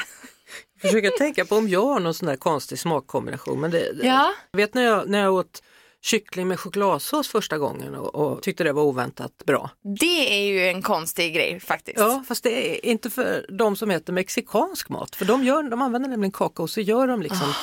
Jag 0.81 0.91
försöker 0.91 1.09
tänka 1.17 1.45
på 1.45 1.55
om 1.55 1.67
jag 1.69 1.85
har 1.85 1.99
någon 1.99 2.13
sån 2.13 2.27
där 2.27 2.35
konstig 2.35 2.79
smakkombination. 2.79 3.59
Men 3.59 3.71
det, 3.71 3.93
det, 3.93 4.07
Ja. 4.07 4.33
Vet 4.51 4.73
när 4.73 4.83
jag, 4.83 5.09
när 5.09 5.19
jag 5.23 5.33
åt 5.33 5.63
kyckling 6.01 6.47
med 6.47 6.59
chokladsås 6.59 7.27
första 7.27 7.57
gången 7.57 7.95
och, 7.95 8.15
och 8.15 8.43
tyckte 8.43 8.63
det 8.63 8.73
var 8.73 8.83
oväntat 8.83 9.31
bra. 9.45 9.69
Det 9.99 10.33
är 10.39 10.45
ju 10.45 10.67
en 10.67 10.81
konstig 10.81 11.33
grej 11.35 11.59
faktiskt. 11.59 11.99
Ja, 11.99 12.23
fast 12.27 12.43
det 12.43 12.69
är 12.77 12.85
inte 12.85 13.09
för 13.09 13.45
de 13.49 13.75
som 13.75 13.91
äter 13.91 14.13
mexikansk 14.13 14.89
mat. 14.89 15.15
För 15.15 15.25
de, 15.25 15.43
gör, 15.43 15.63
de 15.63 15.81
använder 15.81 16.09
nämligen 16.09 16.31
kakao 16.31 16.63
och 16.63 16.69
så 16.69 16.81
gör 16.81 17.07
de 17.07 17.21
liksom 17.21 17.53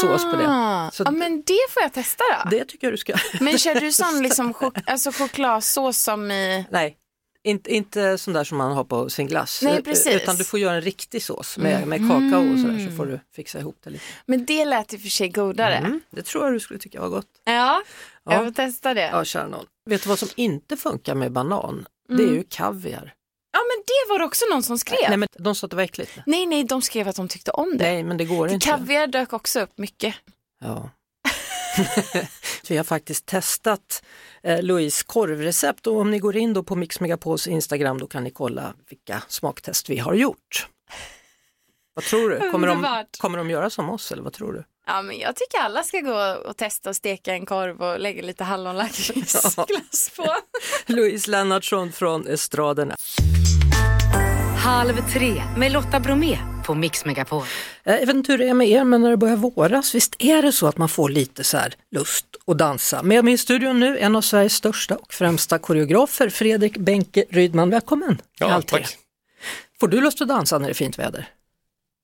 sås 0.00 0.24
på 0.24 0.36
det. 0.36 0.90
Så 0.92 1.02
ja 1.06 1.10
men 1.10 1.42
det 1.42 1.58
får 1.70 1.82
jag 1.82 1.92
testa 1.92 2.24
då. 2.44 2.50
det 2.50 2.64
tycker 2.64 2.86
jag 2.86 2.92
du 2.94 2.98
ska. 2.98 3.14
Men 3.40 3.58
kör 3.58 3.74
du 3.74 3.92
sån 3.92 4.22
liksom 4.22 4.54
chok- 4.54 4.82
alltså 4.86 5.10
chokladsås 5.12 6.02
som 6.02 6.30
i... 6.30 6.64
Nej, 6.70 6.96
inte, 7.44 7.74
inte 7.74 8.18
sån 8.18 8.34
där 8.34 8.44
som 8.44 8.58
man 8.58 8.72
har 8.72 8.84
på 8.84 9.10
sin 9.10 9.26
glass. 9.26 9.60
Nej, 9.62 9.76
eh, 9.76 9.82
precis. 9.82 10.06
Mm. 10.06 10.16
Utan 10.22 10.36
du 10.36 10.44
får 10.44 10.60
göra 10.60 10.74
en 10.74 10.80
riktig 10.80 11.22
sås 11.22 11.58
med, 11.58 11.86
med 11.88 11.98
kakao 11.98 12.52
och 12.52 12.58
sådär 12.58 12.86
så 12.90 12.96
får 12.96 13.06
du 13.06 13.20
fixa 13.34 13.58
ihop 13.58 13.76
det 13.84 13.90
lite. 13.90 14.04
Men 14.26 14.44
det 14.44 14.64
lät 14.64 14.94
i 14.94 14.96
och 14.96 15.00
för 15.00 15.08
sig 15.08 15.28
godare. 15.28 15.76
Mm, 15.76 16.00
det 16.10 16.22
tror 16.22 16.44
jag 16.44 16.52
du 16.54 16.60
skulle 16.60 16.80
tycka 16.80 17.00
var 17.00 17.08
gott. 17.08 17.26
Ja, 17.44 17.82
Ja. 18.24 18.32
jag 18.32 18.44
får 18.44 18.52
testa 18.52 18.94
det. 18.94 19.08
Ja, 19.12 19.24
kära 19.24 19.46
någon. 19.46 19.66
Vet 19.90 20.02
du 20.02 20.08
vad 20.08 20.18
som 20.18 20.28
inte 20.36 20.76
funkar 20.76 21.14
med 21.14 21.32
banan? 21.32 21.86
Det 22.08 22.22
är 22.22 22.32
ju 22.32 22.44
kaviar. 22.48 23.14
Ja 23.52 23.58
men 23.58 23.84
det 23.86 24.12
var 24.12 24.18
det 24.18 24.24
också 24.24 24.44
någon 24.50 24.62
som 24.62 24.78
skrev. 24.78 24.98
Nej, 25.08 25.16
men 25.16 25.28
de 25.38 25.54
sa 25.54 25.64
att 25.64 25.70
det 25.70 25.76
var 25.76 25.82
äckligt. 25.84 26.12
nej, 26.26 26.46
nej, 26.46 26.64
de 26.64 26.82
skrev 26.82 27.08
att 27.08 27.16
de 27.16 27.28
tyckte 27.28 27.50
om 27.50 27.78
det. 27.78 27.84
Nej, 27.84 28.02
men 28.02 28.16
det 28.16 28.24
går 28.24 28.48
inte. 28.48 28.66
Kaviar 28.66 29.06
dök 29.06 29.32
också 29.32 29.60
upp 29.60 29.78
mycket. 29.78 30.14
Ja. 30.64 30.90
Vi 32.68 32.76
har 32.76 32.84
faktiskt 32.84 33.26
testat 33.26 34.02
eh, 34.42 34.62
Louise 34.62 35.04
korvrecept 35.06 35.86
och 35.86 35.96
om 36.00 36.10
ni 36.10 36.18
går 36.18 36.36
in 36.36 36.52
då 36.52 36.62
på 36.62 36.76
Mix 36.76 37.00
Megapols 37.00 37.46
Instagram 37.46 37.98
då 37.98 38.06
kan 38.06 38.24
ni 38.24 38.30
kolla 38.30 38.74
vilka 38.88 39.22
smaktest 39.28 39.90
vi 39.90 39.98
har 39.98 40.14
gjort. 40.14 40.66
Vad 41.94 42.04
tror 42.04 42.30
du? 42.30 42.50
Kommer 42.50 42.68
de, 42.68 43.04
kommer 43.18 43.38
de 43.38 43.50
göra 43.50 43.70
som 43.70 43.90
oss 43.90 44.12
eller 44.12 44.22
vad 44.22 44.32
tror 44.32 44.52
du? 44.52 44.64
Ja, 44.86 45.02
men 45.02 45.18
jag 45.18 45.36
tycker 45.36 45.58
alla 45.58 45.82
ska 45.82 46.00
gå 46.00 46.36
och 46.48 46.56
testa 46.56 46.90
och 46.90 46.96
steka 46.96 47.32
en 47.32 47.46
korv 47.46 47.82
och 47.82 48.00
lägga 48.00 48.22
lite 48.22 48.44
hallonlakritsglass 48.44 50.10
på. 50.16 50.36
Louise 50.92 51.30
Lennartsson 51.30 51.92
från 51.92 52.26
Estraderna. 52.28 52.96
Halv 54.64 55.10
tre 55.12 55.42
med 55.56 55.72
Lotta 55.72 56.00
Bromé 56.00 56.38
på 56.66 56.74
Mix 56.74 57.04
Megapol. 57.04 57.42
Eh, 57.84 57.94
Jag 57.94 58.06
vet 58.06 58.16
inte 58.16 58.32
hur 58.32 58.38
det 58.38 58.48
är 58.48 58.54
med 58.54 58.68
er, 58.68 58.84
men 58.84 59.00
när 59.02 59.10
det 59.10 59.16
börjar 59.16 59.36
våras, 59.36 59.94
visst 59.94 60.16
är 60.18 60.42
det 60.42 60.52
så 60.52 60.66
att 60.66 60.78
man 60.78 60.88
får 60.88 61.08
lite 61.08 61.44
så 61.44 61.56
här 61.56 61.74
lust 61.90 62.26
att 62.46 62.58
dansa? 62.58 63.02
Med 63.02 63.24
mig 63.24 63.34
i 63.34 63.38
studion 63.38 63.80
nu, 63.80 63.98
en 63.98 64.16
av 64.16 64.20
Sveriges 64.20 64.54
största 64.54 64.96
och 64.96 65.12
främsta 65.14 65.58
koreografer, 65.58 66.28
Fredrik 66.28 66.76
Benke 66.76 67.24
Rydman. 67.30 67.70
Välkommen! 67.70 68.22
Ja, 68.38 68.62
tack. 68.62 68.96
Får 69.80 69.88
du 69.88 70.00
lust 70.00 70.20
att 70.20 70.28
dansa 70.28 70.58
när 70.58 70.66
det 70.66 70.72
är 70.72 70.74
fint 70.74 70.98
väder? 70.98 71.28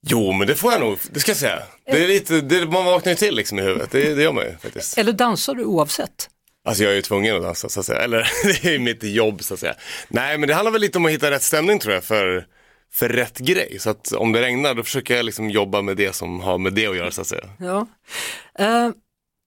Jo, 0.06 0.32
men 0.32 0.46
det 0.46 0.54
får 0.54 0.72
jag 0.72 0.80
nog, 0.80 0.98
det 1.10 1.20
ska 1.20 1.30
jag 1.30 1.38
säga. 1.38 1.62
Det 1.84 2.04
är 2.04 2.08
lite, 2.08 2.40
det, 2.40 2.66
man 2.66 2.84
vaknar 2.84 3.12
ju 3.12 3.16
till 3.16 3.34
liksom 3.34 3.58
i 3.58 3.62
huvudet, 3.62 3.90
det, 3.90 4.14
det 4.14 4.22
gör 4.22 4.32
man 4.32 4.44
ju 4.44 4.56
faktiskt. 4.62 4.98
Eller 4.98 5.12
dansar 5.12 5.54
du 5.54 5.64
oavsett? 5.64 6.30
Alltså 6.64 6.82
jag 6.82 6.92
är 6.92 6.96
ju 6.96 7.02
tvungen 7.02 7.36
att 7.36 7.42
dansa 7.42 7.68
så 7.68 7.80
att 7.80 7.86
säga, 7.86 8.00
eller 8.00 8.18
det 8.44 8.64
är 8.64 8.72
ju 8.72 8.78
mitt 8.78 9.02
jobb 9.02 9.42
så 9.42 9.54
att 9.54 9.60
säga. 9.60 9.74
Nej, 10.08 10.38
men 10.38 10.48
det 10.48 10.54
handlar 10.54 10.72
väl 10.72 10.80
lite 10.80 10.98
om 10.98 11.06
att 11.06 11.12
hitta 11.12 11.30
rätt 11.30 11.42
stämning 11.42 11.78
tror 11.78 11.94
jag 11.94 12.04
för, 12.04 12.46
för 12.92 13.08
rätt 13.08 13.38
grej. 13.38 13.76
Så 13.78 13.90
att 13.90 14.12
om 14.12 14.32
det 14.32 14.42
regnar 14.42 14.74
då 14.74 14.82
försöker 14.82 15.16
jag 15.16 15.24
liksom 15.24 15.50
jobba 15.50 15.82
med 15.82 15.96
det 15.96 16.14
som 16.14 16.40
har 16.40 16.58
med 16.58 16.72
det 16.72 16.86
att 16.86 16.96
göra 16.96 17.10
så 17.10 17.20
att 17.20 17.26
säga. 17.26 17.48
Ja. 17.58 17.86
Eh, 18.58 18.90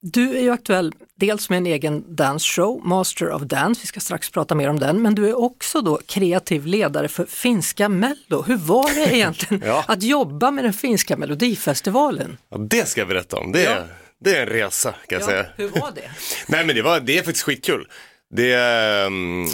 du 0.02 0.38
är 0.38 0.42
ju 0.42 0.50
aktuell 0.50 0.94
dels 1.16 1.50
med 1.50 1.58
en 1.58 1.66
egen 1.66 2.16
dansshow, 2.16 2.82
Master 2.86 3.30
of 3.32 3.42
Dance, 3.42 3.82
vi 3.82 3.88
ska 3.88 4.00
strax 4.00 4.30
prata 4.30 4.56
mer 4.56 4.70
om 4.70 4.80
den, 4.80 5.02
men 5.02 5.16
du 5.16 5.30
är 5.30 5.40
också 5.40 5.82
då 5.82 6.00
kreativ 6.06 6.66
ledare 6.66 7.08
för 7.08 7.26
finska 7.26 7.90
Mello. 7.90 8.42
Hur 8.48 8.58
var 8.58 8.96
det 8.96 9.16
egentligen 9.16 9.64
Ja. 9.66 9.86
att 9.88 10.04
jobba 10.04 10.52
med 10.52 10.64
den 10.64 10.74
finska 10.74 11.18
melodifestivalen? 11.18 12.38
Ja, 12.50 12.58
det 12.58 12.88
ska 12.88 13.02
jag 13.02 13.08
berätta 13.08 13.38
om, 13.38 13.52
det 13.52 13.66
är, 13.66 13.88
det 14.20 14.36
är 14.38 14.42
en 14.42 14.48
resa 14.50 14.92
kan 15.08 15.20
jag 15.20 15.24
säga. 15.24 15.46
hur 15.58 15.68
var 15.68 15.92
det? 15.96 16.12
Nej 16.48 16.66
men 16.66 16.76
det, 16.76 16.82
var, 16.82 17.00
det 17.00 17.18
är 17.18 17.24
faktiskt 17.24 17.46
skitkul. 17.46 17.88
Det, 18.34 18.54
ehm, 18.54 19.46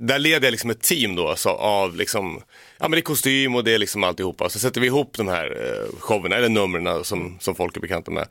där 0.00 0.18
leder 0.18 0.46
jag 0.46 0.52
liksom 0.52 0.70
ett 0.70 0.80
team 0.82 1.14
då 1.16 1.36
så, 1.36 1.50
av 1.50 1.96
liksom, 1.96 2.40
ja 2.78 2.82
men 2.88 2.90
det 2.90 2.98
är 2.98 3.02
kostym 3.02 3.54
och 3.54 3.64
det 3.64 3.74
är 3.74 3.78
liksom 3.78 4.04
alltihopa. 4.04 4.48
Så 4.48 4.58
sätter 4.58 4.80
vi 4.80 4.86
ihop 4.86 5.16
de 5.16 5.28
här 5.28 5.46
eh, 5.46 5.98
showerna, 6.00 6.36
eller 6.36 6.48
numren 6.48 7.04
som, 7.04 7.36
som 7.40 7.54
folk 7.54 7.76
är 7.76 7.80
bekanta 7.80 8.10
med. 8.10 8.28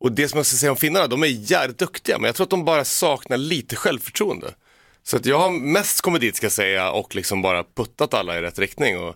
Och 0.00 0.12
det 0.12 0.28
som 0.28 0.36
jag 0.36 0.46
ska 0.46 0.56
säga 0.56 0.70
om 0.70 0.76
finnarna, 0.76 1.06
de 1.06 1.22
är 1.22 1.26
jävligt 1.26 1.78
duktiga 1.78 2.18
men 2.18 2.26
jag 2.26 2.34
tror 2.34 2.44
att 2.44 2.50
de 2.50 2.64
bara 2.64 2.84
saknar 2.84 3.36
lite 3.36 3.76
självförtroende. 3.76 4.54
Så 5.02 5.16
att 5.16 5.26
jag 5.26 5.38
har 5.38 5.50
mest 5.50 6.00
kommit 6.00 6.20
dit 6.20 6.36
ska 6.36 6.44
jag 6.44 6.52
säga 6.52 6.90
och 6.90 7.14
liksom 7.14 7.42
bara 7.42 7.64
puttat 7.76 8.14
alla 8.14 8.38
i 8.38 8.42
rätt 8.42 8.58
riktning 8.58 8.98
och, 8.98 9.14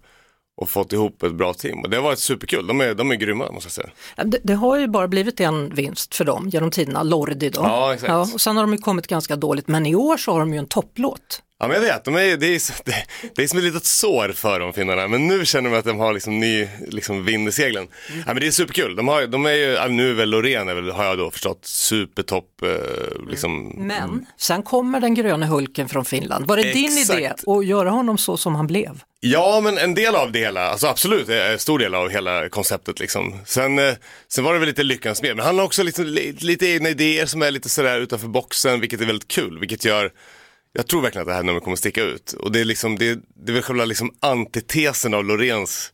och 0.56 0.70
fått 0.70 0.92
ihop 0.92 1.22
ett 1.22 1.34
bra 1.34 1.54
team. 1.54 1.80
Och 1.80 1.90
det 1.90 1.96
har 1.96 2.02
varit 2.02 2.18
superkul, 2.18 2.66
de 2.66 2.80
är, 2.80 2.94
de 2.94 3.10
är 3.10 3.14
grymma 3.14 3.50
måste 3.50 3.66
jag 3.66 3.72
säga. 3.72 3.90
Det, 4.24 4.38
det 4.42 4.54
har 4.54 4.78
ju 4.78 4.88
bara 4.88 5.08
blivit 5.08 5.40
en 5.40 5.74
vinst 5.74 6.14
för 6.14 6.24
dem 6.24 6.48
genom 6.48 6.70
tiderna, 6.70 7.02
Lordi 7.02 7.50
då. 7.50 7.60
Ja, 7.60 7.94
exakt. 7.94 8.34
och 8.34 8.40
sen 8.40 8.56
har 8.56 8.62
de 8.62 8.72
ju 8.72 8.78
kommit 8.78 9.06
ganska 9.06 9.36
dåligt, 9.36 9.68
men 9.68 9.86
i 9.86 9.94
år 9.94 10.16
så 10.16 10.32
har 10.32 10.40
de 10.40 10.52
ju 10.52 10.58
en 10.58 10.66
topplåt. 10.66 11.42
Ja 11.64 11.68
men 11.68 11.76
jag 11.83 11.94
vet, 11.94 12.04
de 12.04 12.14
är, 12.14 12.37
det, 12.37 12.47
är, 12.47 12.85
det, 12.85 13.04
det 13.37 13.42
är 13.42 13.47
som 13.47 13.59
ett 13.59 13.64
litet 13.64 13.85
sår 13.85 14.28
för 14.35 14.61
dem 14.61 14.73
finnarna. 14.73 15.09
Men 15.09 15.26
nu 15.26 15.47
känner 15.47 15.71
de 15.71 15.76
att 15.78 15.85
de 15.85 15.99
har 15.99 16.12
liksom 16.12 16.40
ny 16.40 16.68
liksom 16.88 17.25
vind 17.25 17.49
i 17.49 17.52
seglen. 17.52 17.88
Ja 18.09 18.23
men 18.26 18.37
det 18.40 18.47
är 18.47 18.50
superkul. 18.50 18.97
De, 18.97 19.09
har, 19.09 19.26
de 19.26 19.47
är 19.47 19.52
ju, 19.52 19.88
nu 19.88 20.11
är 20.11 20.14
väl 20.14 20.30
Loreen 20.30 20.68
är 20.68 20.75
väl, 20.75 20.90
har 20.90 21.04
jag 21.04 21.18
då 21.18 21.30
förstått, 21.30 21.61
supertopp. 21.66 22.62
Eh, 22.62 23.28
liksom. 23.28 23.68
Men 23.76 24.26
sen 24.37 24.62
kommer 24.62 25.00
den 25.00 25.14
gröna 25.14 25.47
Hulken 25.47 25.88
från 25.88 26.04
Finland. 26.04 26.47
Var 26.47 26.56
det 26.56 26.73
din 26.73 26.99
Exakt. 26.99 27.18
idé 27.18 27.33
att 27.47 27.66
göra 27.66 27.90
honom 27.90 28.18
så 28.18 28.37
som 28.37 28.54
han 28.54 28.66
blev? 28.66 29.00
Ja 29.21 29.61
men 29.61 29.78
en 29.78 29.94
del 29.94 30.14
av 30.14 30.33
det 30.33 30.38
hela, 30.38 30.68
alltså 30.68 30.87
absolut, 30.87 31.28
eh, 31.28 31.50
en 31.52 31.59
stor 31.59 31.78
del 31.78 31.94
av 31.94 32.09
hela 32.11 32.49
konceptet 32.49 33.00
liksom. 33.00 33.35
Sen, 33.47 33.78
eh, 33.78 33.94
sen 34.28 34.44
var 34.44 34.52
det 34.52 34.59
väl 34.59 34.68
lite 34.68 34.83
lyckans 34.83 35.23
med, 35.23 35.37
men 35.37 35.47
han 35.47 35.59
har 35.59 35.64
också 35.64 35.83
liksom, 35.83 36.04
li- 36.04 36.37
lite 36.40 36.66
egna 36.66 36.88
idéer 36.88 37.26
som 37.26 37.42
är 37.42 37.50
lite 37.50 37.68
sådär 37.68 38.00
utanför 38.00 38.28
boxen, 38.28 38.80
vilket 38.80 39.00
är 39.00 39.04
väldigt 39.04 39.28
kul, 39.28 39.59
vilket 39.59 39.85
gör 39.85 40.11
jag 40.76 40.87
tror 40.87 41.02
verkligen 41.02 41.23
att 41.23 41.28
det 41.28 41.35
här 41.35 41.43
numret 41.43 41.64
kommer 41.64 41.76
sticka 41.76 42.02
ut. 42.02 42.33
Och 42.33 42.52
det 42.52 42.61
är, 42.61 42.64
liksom, 42.64 42.99
det, 42.99 43.19
det 43.35 43.52
är 43.52 43.54
väl 43.54 43.62
själva 43.62 43.85
liksom 43.85 44.14
antitesen 44.21 45.14
av 45.14 45.25
Loreens 45.25 45.93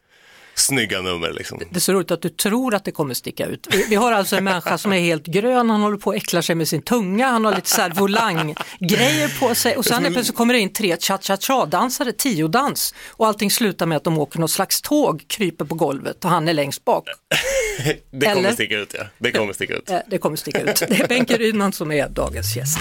snygga 0.55 1.01
nummer. 1.01 1.33
Liksom. 1.33 1.59
Det 1.71 1.77
är 1.77 1.81
så 1.81 1.93
roligt 1.93 2.11
att 2.11 2.23
du 2.23 2.29
tror 2.29 2.75
att 2.75 2.85
det 2.85 2.93
kommer 2.93 3.15
sticka 3.15 3.47
ut. 3.47 3.67
Vi, 3.89 3.95
har 3.95 4.13
alltså 4.13 4.37
en 4.37 4.45
människa 4.45 4.79
som 4.79 4.93
är 4.93 5.01
helt 5.01 5.27
grön, 5.27 5.71
han 5.71 5.81
håller 5.81 5.97
på 5.97 6.11
att 6.11 6.17
äckla 6.17 6.43
sig 6.43 6.55
med 6.55 6.69
sin 6.69 6.83
tunga, 6.83 7.27
han 7.27 7.45
har 7.45 7.55
lite 7.55 7.69
så 7.71 7.81
här 7.81 7.91
volang-grejer 7.91 9.41
på 9.41 9.55
sig 9.55 9.77
och 9.77 9.85
sen 9.85 10.13
plötsligt 10.13 10.37
kommer 10.37 10.55
det 10.55 10.61
in 10.61 10.73
tre 10.73 10.97
cha-cha-cha-dansare, 10.97 12.13
tiodans 12.13 12.95
och 13.09 13.27
allting 13.27 13.51
slutar 13.51 13.87
med 13.87 13.97
att 13.97 14.05
de 14.05 14.19
åker 14.19 14.39
något 14.39 14.51
slags 14.51 14.83
tåg, 14.83 15.25
kryper 15.29 15.65
på 15.65 15.75
golvet 15.75 16.25
och 16.25 16.31
han 16.31 16.49
är 16.49 16.55
längst 16.55 16.85
bak. 16.85 17.05
Det 18.11 18.27
kommer 18.27 18.37
Eller? 18.37 18.53
sticka 18.53 18.79
ut 18.79 18.95
ja. 18.99 19.05
Det 19.19 19.33
kommer 19.33 19.53
sticka 19.53 19.75
ut. 19.75 19.91
Det 20.07 20.19
kommer 20.19 20.37
sticka 20.37 20.61
ut. 20.61 20.83
Det 20.89 21.01
är 21.01 21.09
Benke 21.09 21.37
Rydman 21.37 21.73
som 21.73 21.93
är 21.93 22.09
dagens 22.09 22.57
gäst. 22.57 22.79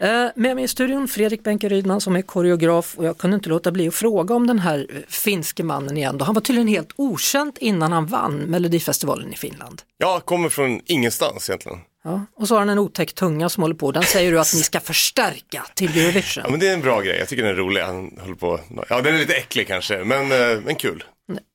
Eh, 0.00 0.26
Med 0.34 0.54
mig 0.56 0.64
i 0.64 0.68
studion 0.68 1.08
Fredrik 1.08 1.42
Benke 1.42 1.68
Rydman 1.68 2.00
som 2.00 2.16
är 2.16 2.22
koreograf 2.22 2.94
och 2.98 3.04
jag 3.04 3.18
kunde 3.18 3.34
inte 3.34 3.48
låta 3.48 3.70
bli 3.72 3.88
att 3.88 3.94
fråga 3.94 4.34
om 4.34 4.46
den 4.46 4.58
här 4.58 4.86
eh, 4.90 4.96
finske 5.08 5.62
mannen 5.62 5.96
igen. 5.96 6.18
Då. 6.18 6.24
Han 6.24 6.34
var 6.34 6.40
tydligen 6.42 6.68
helt 6.68 6.90
okänd 6.96 7.58
innan 7.60 7.92
han 7.92 8.06
vann 8.06 8.36
Melodifestivalen 8.36 9.32
i 9.32 9.36
Finland. 9.36 9.82
Jag 9.98 10.24
kommer 10.24 10.48
från 10.48 10.80
ingenstans 10.86 11.50
egentligen. 11.50 11.78
Ja. 12.04 12.26
Och 12.36 12.48
så 12.48 12.54
har 12.54 12.58
han 12.60 12.68
en 12.68 12.78
otäck 12.78 13.12
tunga 13.12 13.48
som 13.48 13.62
håller 13.62 13.74
på. 13.74 13.92
Den 13.92 14.02
säger 14.02 14.32
du 14.32 14.40
att 14.40 14.54
ni 14.54 14.60
ska 14.60 14.80
förstärka 14.80 15.66
till 15.74 15.96
Ja 15.96 16.02
Eurovision. 16.02 16.44
men 16.50 16.60
det 16.60 16.68
är 16.68 16.74
en 16.74 16.80
bra 16.80 17.00
grej, 17.00 17.16
jag 17.18 17.28
tycker 17.28 17.42
den 17.42 17.52
är 17.52 17.56
rolig. 17.56 17.80
Han 17.80 18.18
håller 18.20 18.34
på, 18.34 18.60
ja 18.88 19.00
den 19.00 19.14
är 19.14 19.18
lite 19.18 19.34
äcklig 19.34 19.66
kanske, 19.66 20.04
men, 20.04 20.32
eh, 20.32 20.60
men 20.64 20.74
kul. 20.74 21.04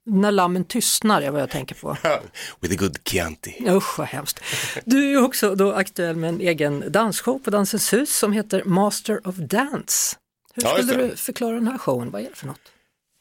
När 0.05 0.31
lammen 0.31 0.65
tystnar 0.65 1.21
är 1.21 1.31
vad 1.31 1.41
jag 1.41 1.49
tänker 1.49 1.75
på. 1.75 1.97
With 2.59 2.73
a 2.73 2.77
good 2.79 2.97
Chianti. 3.07 3.55
Usch 3.67 3.99
vad 3.99 4.07
hemskt. 4.07 4.39
Du 4.85 5.13
är 5.13 5.23
också 5.23 5.55
då 5.55 5.71
aktuell 5.73 6.15
med 6.15 6.29
en 6.29 6.41
egen 6.41 6.91
dansshow 6.91 7.39
på 7.39 7.51
Dansens 7.51 7.93
hus 7.93 8.17
som 8.17 8.33
heter 8.33 8.63
Master 8.63 9.27
of 9.27 9.35
Dance. 9.35 10.15
Hur 10.53 10.63
Ja, 10.63 10.77
skulle 10.77 10.93
du 10.93 11.15
förklara 11.15 11.55
den 11.55 11.67
här 11.67 11.77
showen? 11.77 12.11
Vad 12.11 12.21
är 12.21 12.29
det 12.29 12.35
för 12.35 12.47
något? 12.47 12.59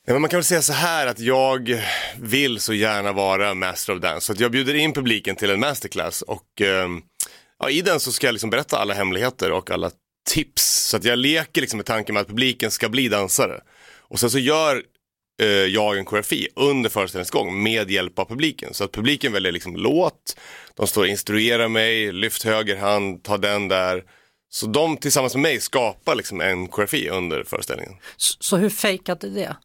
Ja, 0.06 0.18
man 0.18 0.30
kan 0.30 0.36
väl 0.36 0.44
säga 0.44 0.62
så 0.62 0.72
här 0.72 1.06
att 1.06 1.18
jag 1.18 1.82
vill 2.18 2.60
så 2.60 2.74
gärna 2.74 3.12
vara 3.12 3.54
master 3.54 3.92
of 3.96 4.00
dance. 4.00 4.26
Så 4.26 4.32
att 4.32 4.40
jag 4.40 4.50
bjuder 4.50 4.74
in 4.74 4.92
publiken 4.92 5.36
till 5.36 5.50
en 5.50 5.60
masterclass 5.60 6.22
och 6.22 6.60
eh, 6.60 6.88
ja, 7.58 7.70
i 7.70 7.82
den 7.82 8.00
så 8.00 8.12
ska 8.12 8.26
jag 8.26 8.32
liksom 8.32 8.50
berätta 8.50 8.78
alla 8.78 8.94
hemligheter 8.94 9.52
och 9.52 9.70
alla 9.70 9.90
tips. 10.28 10.88
Så 10.88 10.96
att 10.96 11.04
jag 11.04 11.18
leker 11.18 11.60
liksom 11.60 11.76
med 11.76 11.86
tanken 11.86 12.14
med 12.14 12.20
att 12.20 12.28
publiken 12.28 12.70
ska 12.70 12.88
bli 12.88 13.08
dansare. 13.08 13.60
Och 13.98 14.20
sen 14.20 14.30
så 14.30 14.38
gör 14.38 14.82
eh, 15.42 15.48
jag 15.48 15.98
en 15.98 16.04
koreografi 16.04 16.48
under 16.56 16.90
föreställningens 16.90 17.30
gång 17.30 17.62
med 17.62 17.90
hjälp 17.90 18.18
av 18.18 18.24
publiken. 18.24 18.74
Så 18.74 18.84
att 18.84 18.92
publiken 18.92 19.32
väljer 19.32 19.52
liksom 19.52 19.76
låt, 19.76 20.36
de 20.76 20.86
står 20.86 21.02
och 21.02 21.08
instruerar 21.08 21.68
mig, 21.68 22.12
lyft 22.12 22.42
höger 22.42 22.76
hand, 22.76 23.22
ta 23.22 23.36
den 23.36 23.68
där. 23.68 24.04
Så 24.50 24.66
de 24.66 24.96
tillsammans 24.96 25.34
med 25.34 25.42
mig 25.42 25.60
skapar 25.60 26.14
liksom 26.14 26.40
en 26.40 26.68
koreografi 26.68 27.08
under 27.08 27.44
föreställningen. 27.44 27.92
Så, 28.16 28.36
så 28.40 28.56
hur 28.56 28.70
fejkat 28.70 29.24
är 29.24 29.28
det? 29.28 29.56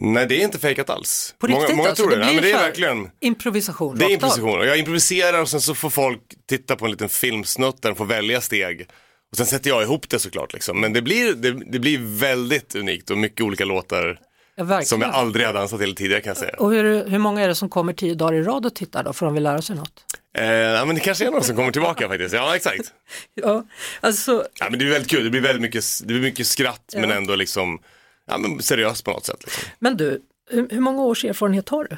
Nej, 0.00 0.26
det 0.26 0.40
är 0.40 0.44
inte 0.44 0.58
fejkat 0.58 0.90
alls. 0.90 1.34
På 1.38 1.48
många 1.48 1.68
många 1.68 1.88
alltså? 1.88 2.02
tror 2.02 2.16
det. 2.16 2.18
Nej, 2.18 2.26
blir 2.26 2.34
men 2.34 2.44
det 2.44 2.58
är 2.58 2.62
verkligen 2.62 3.10
Improvisation 3.20 3.98
det 3.98 4.04
är 4.04 4.10
improvisation. 4.10 4.58
Och 4.58 4.66
jag 4.66 4.78
improviserar 4.78 5.40
och 5.40 5.48
sen 5.48 5.60
så 5.60 5.74
får 5.74 5.90
folk 5.90 6.20
titta 6.48 6.76
på 6.76 6.84
en 6.84 6.90
liten 6.90 7.08
filmsnutt 7.08 7.82
där 7.82 7.90
de 7.90 7.96
får 7.96 8.04
välja 8.04 8.40
steg. 8.40 8.86
Och 9.30 9.36
sen 9.36 9.46
sätter 9.46 9.70
jag 9.70 9.82
ihop 9.82 10.08
det 10.08 10.18
såklart. 10.18 10.52
Liksom. 10.52 10.80
Men 10.80 10.92
det 10.92 11.02
blir, 11.02 11.34
det, 11.34 11.50
det 11.72 11.78
blir 11.78 11.98
väldigt 12.18 12.74
unikt 12.74 13.10
och 13.10 13.18
mycket 13.18 13.40
olika 13.40 13.64
låtar 13.64 14.18
Ja, 14.56 14.82
som 14.82 15.00
jag 15.00 15.10
aldrig 15.10 15.46
har 15.46 15.54
dansat 15.54 15.80
till 15.80 15.94
tidigare 15.94 16.20
kan 16.20 16.30
jag 16.30 16.36
säga. 16.36 16.54
Och 16.58 16.72
hur, 16.72 17.08
hur 17.08 17.18
många 17.18 17.40
är 17.40 17.48
det 17.48 17.54
som 17.54 17.68
kommer 17.68 17.92
tio 17.92 18.14
dagar 18.14 18.34
i 18.34 18.42
rad 18.42 18.66
och 18.66 18.74
tittar 18.74 19.04
då, 19.04 19.12
för 19.12 19.26
de 19.26 19.34
vill 19.34 19.42
lära 19.42 19.62
sig 19.62 19.76
något? 19.76 20.04
Eh, 20.38 20.46
ja, 20.46 20.84
men 20.84 20.94
det 20.94 21.00
kanske 21.00 21.26
är 21.26 21.30
någon 21.30 21.44
som 21.44 21.56
kommer 21.56 21.72
tillbaka 21.72 22.08
faktiskt. 22.08 22.34
Ja, 22.34 22.56
exakt. 22.56 22.92
Ja, 23.34 23.64
alltså, 24.00 24.46
Ja, 24.60 24.66
men 24.70 24.78
det 24.78 24.84
är 24.84 24.90
väldigt 24.90 25.10
kul. 25.10 25.24
Det 25.24 25.30
blir 25.30 25.40
väldigt 25.40 25.62
mycket, 25.62 25.84
det 26.00 26.06
blir 26.06 26.20
mycket 26.20 26.46
skratt 26.46 26.94
men 26.96 27.10
ändå 27.10 27.36
liksom 27.36 27.78
ja, 28.26 28.38
men 28.38 28.62
seriöst 28.62 29.04
på 29.04 29.10
något 29.10 29.26
sätt. 29.26 29.44
Liksom. 29.44 29.64
men 29.78 29.96
du, 29.96 30.22
hur, 30.50 30.68
hur 30.70 30.80
många 30.80 31.02
års 31.02 31.24
erfarenhet 31.24 31.68
har 31.68 31.84
du? 31.84 31.96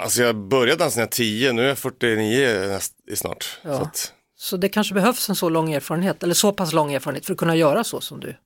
Alltså 0.00 0.22
jag 0.22 0.36
började 0.36 0.78
dansa 0.78 0.96
när 0.96 1.02
jag 1.02 1.06
var 1.06 1.12
10, 1.12 1.52
nu 1.52 1.62
är 1.62 1.68
jag 1.68 1.78
49 1.78 2.68
näst, 2.68 2.94
snart. 3.14 3.58
Ja. 3.62 3.76
Så 3.76 3.82
att, 3.82 4.12
Så 4.36 4.56
det 4.56 4.68
kanske 4.68 4.94
behövs 4.94 5.28
en 5.28 5.36
så 5.36 5.48
lång 5.48 5.72
erfarenhet, 5.72 6.22
eller 6.22 6.34
så 6.34 6.52
pass 6.52 6.72
lång 6.72 6.92
erfarenhet 6.92 7.26
för 7.26 7.32
att 7.32 7.38
kunna 7.38 7.56
göra 7.56 7.84
så 7.84 8.00
som 8.00 8.20
du 8.20 8.36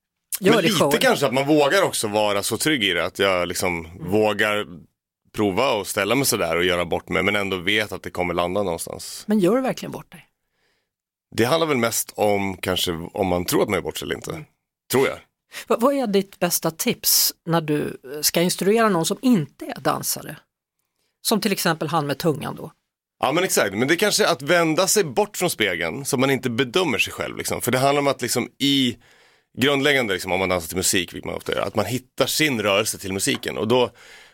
men 0.40 0.62
lite 0.62 0.74
showen. 0.74 0.98
kanske 1.00 1.26
att 1.26 1.34
man 1.34 1.46
vågar 1.46 1.82
också 1.82 2.08
vara 2.08 2.42
så 2.42 2.56
trygg 2.56 2.84
i 2.84 2.92
det, 2.92 3.04
att 3.04 3.18
jag 3.18 3.48
liksom 3.48 3.88
vågar 4.10 4.66
prova 5.32 5.72
och 5.72 5.86
ställa 5.86 6.14
mig 6.14 6.26
sådär 6.26 6.56
och 6.56 6.64
göra 6.64 6.84
bort 6.84 7.08
mig 7.08 7.22
men 7.22 7.36
ändå 7.36 7.56
vet 7.56 7.92
att 7.92 8.02
det 8.02 8.10
kommer 8.10 8.34
landa 8.34 8.62
någonstans. 8.62 9.24
Men 9.26 9.38
gör 9.38 9.56
du 9.56 9.62
verkligen 9.62 9.92
bort 9.92 10.12
dig? 10.12 10.26
Det 11.36 11.44
handlar 11.44 11.66
väl 11.66 11.76
mest 11.76 12.12
om 12.14 12.56
kanske 12.56 12.92
om 12.92 13.26
man 13.26 13.44
tror 13.44 13.62
att 13.62 13.68
man 13.68 13.78
är 13.78 13.82
bort 13.82 13.98
sig 13.98 14.06
eller 14.06 14.14
inte. 14.14 14.44
Tror 14.92 15.08
jag. 15.08 15.18
Va- 15.68 15.76
vad 15.80 15.94
är 15.94 16.06
ditt 16.06 16.38
bästa 16.38 16.70
tips 16.70 17.34
när 17.46 17.60
du 17.60 18.00
ska 18.22 18.42
instruera 18.42 18.88
någon 18.88 19.06
som 19.06 19.18
inte 19.22 19.64
är 19.66 19.80
dansare? 19.80 20.36
Som 21.22 21.40
till 21.40 21.52
exempel 21.52 21.88
han 21.88 22.06
med 22.06 22.18
tungan 22.18 22.56
då. 22.56 22.72
Ja 23.22 23.32
men 23.32 23.44
exakt, 23.44 23.74
men 23.74 23.88
det 23.88 23.94
är 23.94 23.98
kanske 23.98 24.28
att 24.28 24.42
vända 24.42 24.86
sig 24.88 25.04
bort 25.04 25.36
från 25.36 25.50
spegeln 25.50 26.04
så 26.04 26.16
man 26.16 26.30
inte 26.30 26.50
bedömer 26.50 26.98
sig 26.98 27.12
själv. 27.12 27.36
Liksom. 27.36 27.60
För 27.60 27.72
det 27.72 27.78
handlar 27.78 28.00
om 28.00 28.06
att 28.08 28.22
liksom 28.22 28.48
i 28.58 28.96
grundläggande, 29.58 30.12
liksom, 30.12 30.32
om 30.32 30.38
man 30.38 30.48
dansar 30.48 30.68
till 30.68 30.76
musik, 30.76 31.14
vilket 31.14 31.26
man 31.26 31.34
ofta 31.34 31.52
gör, 31.52 31.62
att 31.62 31.74
man 31.74 31.86
hittar 31.86 32.26
sin 32.26 32.62
rörelse 32.62 32.98
till 32.98 33.12
musiken. 33.12 33.58
Och 33.58 33.68
då, 33.68 33.90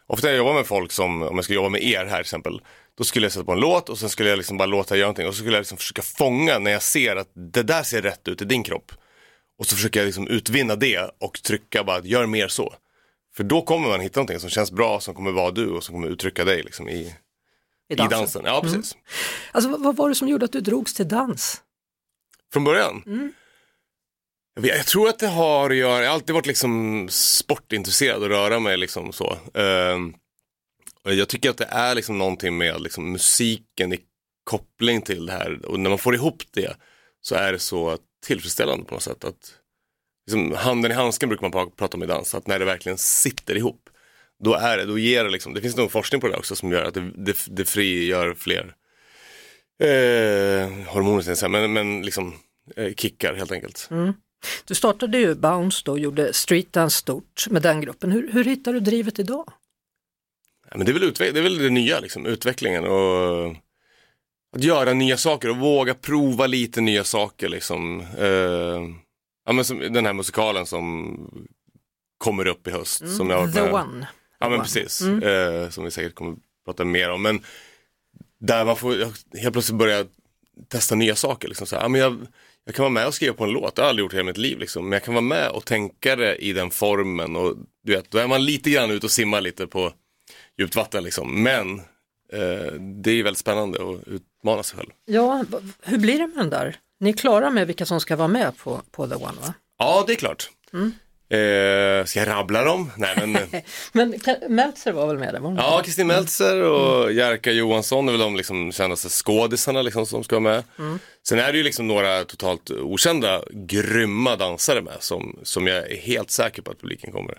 ofta 0.06 0.26
när 0.26 0.34
jag 0.34 0.38
jobbar 0.38 0.54
med 0.54 0.66
folk 0.66 0.92
som, 0.92 1.22
om 1.22 1.34
jag 1.34 1.44
skulle 1.44 1.56
jobba 1.56 1.68
med 1.68 1.82
er 1.82 2.04
här 2.04 2.16
till 2.16 2.20
exempel, 2.20 2.60
då 2.98 3.04
skulle 3.04 3.24
jag 3.24 3.32
sätta 3.32 3.44
på 3.44 3.52
en 3.52 3.60
låt 3.60 3.88
och 3.88 3.98
sen 3.98 4.08
skulle 4.08 4.28
jag 4.28 4.36
liksom 4.36 4.56
bara 4.56 4.66
låta 4.66 4.96
göra 4.96 5.06
någonting 5.06 5.26
och 5.26 5.34
så 5.34 5.38
skulle 5.38 5.56
jag 5.56 5.60
liksom 5.60 5.78
försöka 5.78 6.02
fånga 6.02 6.58
när 6.58 6.70
jag 6.70 6.82
ser 6.82 7.16
att 7.16 7.30
det 7.34 7.62
där 7.62 7.82
ser 7.82 8.02
rätt 8.02 8.28
ut 8.28 8.42
i 8.42 8.44
din 8.44 8.62
kropp. 8.62 8.92
Och 9.58 9.66
så 9.66 9.76
försöker 9.76 10.00
jag 10.00 10.06
liksom 10.06 10.28
utvinna 10.28 10.76
det 10.76 11.10
och 11.20 11.42
trycka 11.42 11.84
bara, 11.84 11.96
att 11.96 12.04
gör 12.04 12.26
mer 12.26 12.48
så. 12.48 12.74
För 13.36 13.44
då 13.44 13.62
kommer 13.62 13.88
man 13.88 14.00
hitta 14.00 14.20
någonting 14.20 14.40
som 14.40 14.50
känns 14.50 14.72
bra, 14.72 15.00
som 15.00 15.14
kommer 15.14 15.32
vara 15.32 15.50
du 15.50 15.70
och 15.70 15.84
som 15.84 15.94
kommer 15.94 16.08
uttrycka 16.08 16.44
dig 16.44 16.62
liksom 16.62 16.88
i, 16.88 17.14
i 17.88 17.94
dansen. 17.94 18.18
dansen. 18.18 18.42
Ja, 18.44 18.60
precis. 18.62 18.96
Alltså 19.52 19.76
vad, 19.76 19.96
var 19.96 20.08
det 20.08 20.14
som 20.14 20.28
gjorde 20.28 20.44
att 20.44 20.52
du 20.52 20.60
drogs 20.60 20.94
till 20.94 21.08
dans? 21.08 21.62
Från 22.52 22.64
början? 22.64 23.02
Jag, 24.56 24.62
vet, 24.62 24.76
jag 24.76 24.86
tror 24.86 25.08
att 25.08 25.18
det 25.18 25.26
har 25.26 25.70
att 25.70 25.76
göra, 25.76 26.02
jag 26.02 26.10
har 26.10 26.14
alltid 26.14 26.34
varit 26.34 26.46
liksom 26.46 27.06
sportintresserad 27.10 28.22
och 28.22 28.28
röra 28.28 28.60
mig 28.60 28.76
liksom 28.76 29.12
så. 29.12 29.38
Uh, 29.58 31.14
jag 31.14 31.28
tycker 31.28 31.50
att 31.50 31.58
det 31.58 31.68
är 31.70 31.94
liksom 31.94 32.18
någonting 32.18 32.58
med 32.58 32.80
liksom 32.80 33.12
musiken 33.12 33.92
i 33.92 34.00
koppling 34.44 35.02
till 35.02 35.26
det 35.26 35.32
här 35.32 35.66
och 35.66 35.80
när 35.80 35.90
man 35.90 35.98
får 35.98 36.14
ihop 36.14 36.42
det 36.50 36.76
så 37.20 37.34
är 37.34 37.52
det 37.52 37.58
så 37.58 37.98
tillfredsställande 38.26 38.84
på 38.84 38.94
något 38.94 39.02
sätt. 39.02 39.24
Att, 39.24 39.54
liksom, 40.26 40.52
handen 40.52 40.90
i 40.90 40.94
handsken 40.94 41.28
brukar 41.28 41.48
man 41.48 41.70
prata 41.70 41.96
om 41.96 42.02
i 42.02 42.06
dans, 42.06 42.34
att 42.34 42.46
när 42.46 42.58
det 42.58 42.64
verkligen 42.64 42.98
sitter 42.98 43.56
ihop 43.56 43.90
då 44.44 44.54
är 44.54 44.76
det, 44.76 44.84
då 44.84 44.98
ger 44.98 45.24
det 45.24 45.30
liksom, 45.30 45.54
det 45.54 45.60
finns 45.60 45.76
nog 45.76 45.90
forskning 45.90 46.20
på 46.20 46.28
det 46.28 46.36
också 46.36 46.56
som 46.56 46.72
gör 46.72 46.84
att 46.84 46.94
det, 46.94 47.10
det, 47.14 47.36
det 47.46 47.64
frigör 47.64 48.34
fler 48.34 48.74
eh, 49.82 50.70
hormoner, 50.86 51.48
men, 51.48 51.72
men 51.72 52.02
liksom 52.02 52.34
eh, 52.76 52.94
kickar 52.94 53.34
helt 53.34 53.52
enkelt. 53.52 53.88
Mm. 53.90 54.12
Du 54.64 54.74
startade 54.74 55.18
ju 55.18 55.34
Bounce 55.34 55.82
då 55.84 55.92
och 55.92 55.98
gjorde 55.98 56.32
streetdance 56.32 56.96
stort 56.98 57.46
med 57.50 57.62
den 57.62 57.80
gruppen. 57.80 58.12
Hur, 58.12 58.32
hur 58.32 58.44
hittar 58.44 58.72
du 58.72 58.80
drivet 58.80 59.18
idag? 59.18 59.52
Ja, 60.70 60.76
men 60.76 60.86
det, 60.86 60.92
är 60.92 60.94
väl 60.94 61.02
utveck- 61.12 61.32
det 61.32 61.38
är 61.40 61.42
väl 61.42 61.58
det 61.58 61.70
nya, 61.70 62.00
liksom, 62.00 62.26
utvecklingen 62.26 62.84
och 62.84 63.46
att 64.56 64.62
göra 64.64 64.92
nya 64.92 65.16
saker 65.16 65.48
och 65.50 65.56
våga 65.56 65.94
prova 65.94 66.46
lite 66.46 66.80
nya 66.80 67.04
saker. 67.04 67.48
Liksom. 67.48 68.00
Eh, 68.18 68.26
ja, 69.46 69.52
men 69.52 69.64
som 69.64 69.78
den 69.78 70.06
här 70.06 70.12
musikalen 70.12 70.66
som 70.66 71.16
kommer 72.18 72.46
upp 72.46 72.66
i 72.68 72.70
höst. 72.70 73.16
Som 73.16 73.30
jag 73.30 73.38
har 73.40 73.52
The 73.52 73.62
med- 73.62 73.74
One. 73.74 74.08
Ja 74.38 74.48
men 74.48 74.54
One. 74.54 74.62
precis, 74.64 75.02
eh, 75.02 75.70
som 75.70 75.84
vi 75.84 75.90
säkert 75.90 76.14
kommer 76.14 76.36
prata 76.64 76.84
mer 76.84 77.10
om. 77.10 77.22
Men 77.22 77.40
där 78.38 78.64
man 78.64 78.76
får 78.76 78.94
helt 79.38 79.52
plötsligt 79.52 79.78
börja 79.78 80.04
testa 80.68 80.94
nya 80.94 81.14
saker. 81.16 81.48
Liksom. 81.48 81.66
Så 81.66 81.76
här, 81.76 81.82
ja, 81.82 81.88
men 81.88 82.00
jag, 82.00 82.26
jag 82.66 82.74
kan 82.74 82.82
vara 82.82 82.92
med 82.92 83.06
och 83.06 83.14
skriva 83.14 83.34
på 83.34 83.44
en 83.44 83.50
låt, 83.50 83.76
det 83.76 83.82
har 83.82 83.86
jag 83.86 83.90
aldrig 83.90 84.04
gjort 84.04 84.12
i 84.12 84.16
hela 84.16 84.26
mitt 84.26 84.36
liv. 84.36 84.58
Liksom. 84.58 84.84
Men 84.84 84.92
jag 84.92 85.02
kan 85.02 85.14
vara 85.14 85.22
med 85.22 85.50
och 85.50 85.64
tänka 85.64 86.16
det 86.16 86.36
i 86.36 86.52
den 86.52 86.70
formen. 86.70 87.36
Och 87.36 87.56
du 87.84 87.92
vet, 87.92 88.10
då 88.10 88.18
är 88.18 88.26
man 88.26 88.44
lite 88.44 88.70
grann 88.70 88.90
ute 88.90 89.06
och 89.06 89.12
simmar 89.12 89.40
lite 89.40 89.66
på 89.66 89.92
djupt 90.58 90.76
vatten. 90.76 91.04
Liksom. 91.04 91.42
Men 91.42 91.78
eh, 92.32 92.72
det 93.02 93.10
är 93.10 93.22
väldigt 93.22 93.38
spännande 93.38 93.78
att 93.78 94.08
utmana 94.08 94.62
sig 94.62 94.78
själv. 94.78 94.90
Ja, 95.04 95.44
hur 95.82 95.98
blir 95.98 96.18
det 96.18 96.26
med 96.26 96.36
den 96.36 96.50
där? 96.50 96.76
Ni 97.00 97.10
är 97.10 97.14
klara 97.14 97.50
med 97.50 97.66
vilka 97.66 97.86
som 97.86 98.00
ska 98.00 98.16
vara 98.16 98.28
med 98.28 98.58
på, 98.58 98.82
på 98.90 99.08
The 99.08 99.14
One 99.14 99.40
va? 99.40 99.54
Ja, 99.78 100.04
det 100.06 100.12
är 100.12 100.16
klart. 100.16 100.50
Eh, 101.28 102.04
ska 102.04 102.18
jag 102.18 102.28
rabbla 102.28 102.64
dem? 102.64 102.92
Nej, 102.96 103.16
men, 103.16 103.62
Men 103.92 104.20
Meltzer 104.48 104.92
var 104.92 105.06
väl 105.06 105.18
med 105.18 105.34
där? 105.34 105.40
Var 105.40 105.54
Ja? 105.56 105.82
Kristin 105.84 106.06
Meltzer 106.06 106.62
och 106.62 107.12
Jerka 107.12 107.52
Johansson 107.52 108.08
är 108.08 108.12
väl 108.12 108.20
de 108.20 108.36
liksom 108.36 108.72
kändaste 108.72 109.08
skådisarna 109.08 109.82
liksom 109.82 110.06
som 110.06 110.24
ska 110.24 110.40
vara 110.40 110.62
med. 110.76 110.94
Sen 111.28 111.38
är 111.38 111.52
det 111.52 111.58
ju 111.58 111.64
liksom 111.64 111.88
några 111.88 112.24
totalt 112.24 112.70
okända, 112.70 113.42
grymma 113.50 114.36
dansare 114.36 114.82
med 114.82 114.96
som, 115.00 115.38
som 115.42 115.66
jag 115.66 115.90
är 115.90 115.96
helt 115.96 116.30
säker 116.30 116.62
på 116.62 116.70
att 116.70 116.80
publiken 116.80 117.12
kommer 117.12 117.38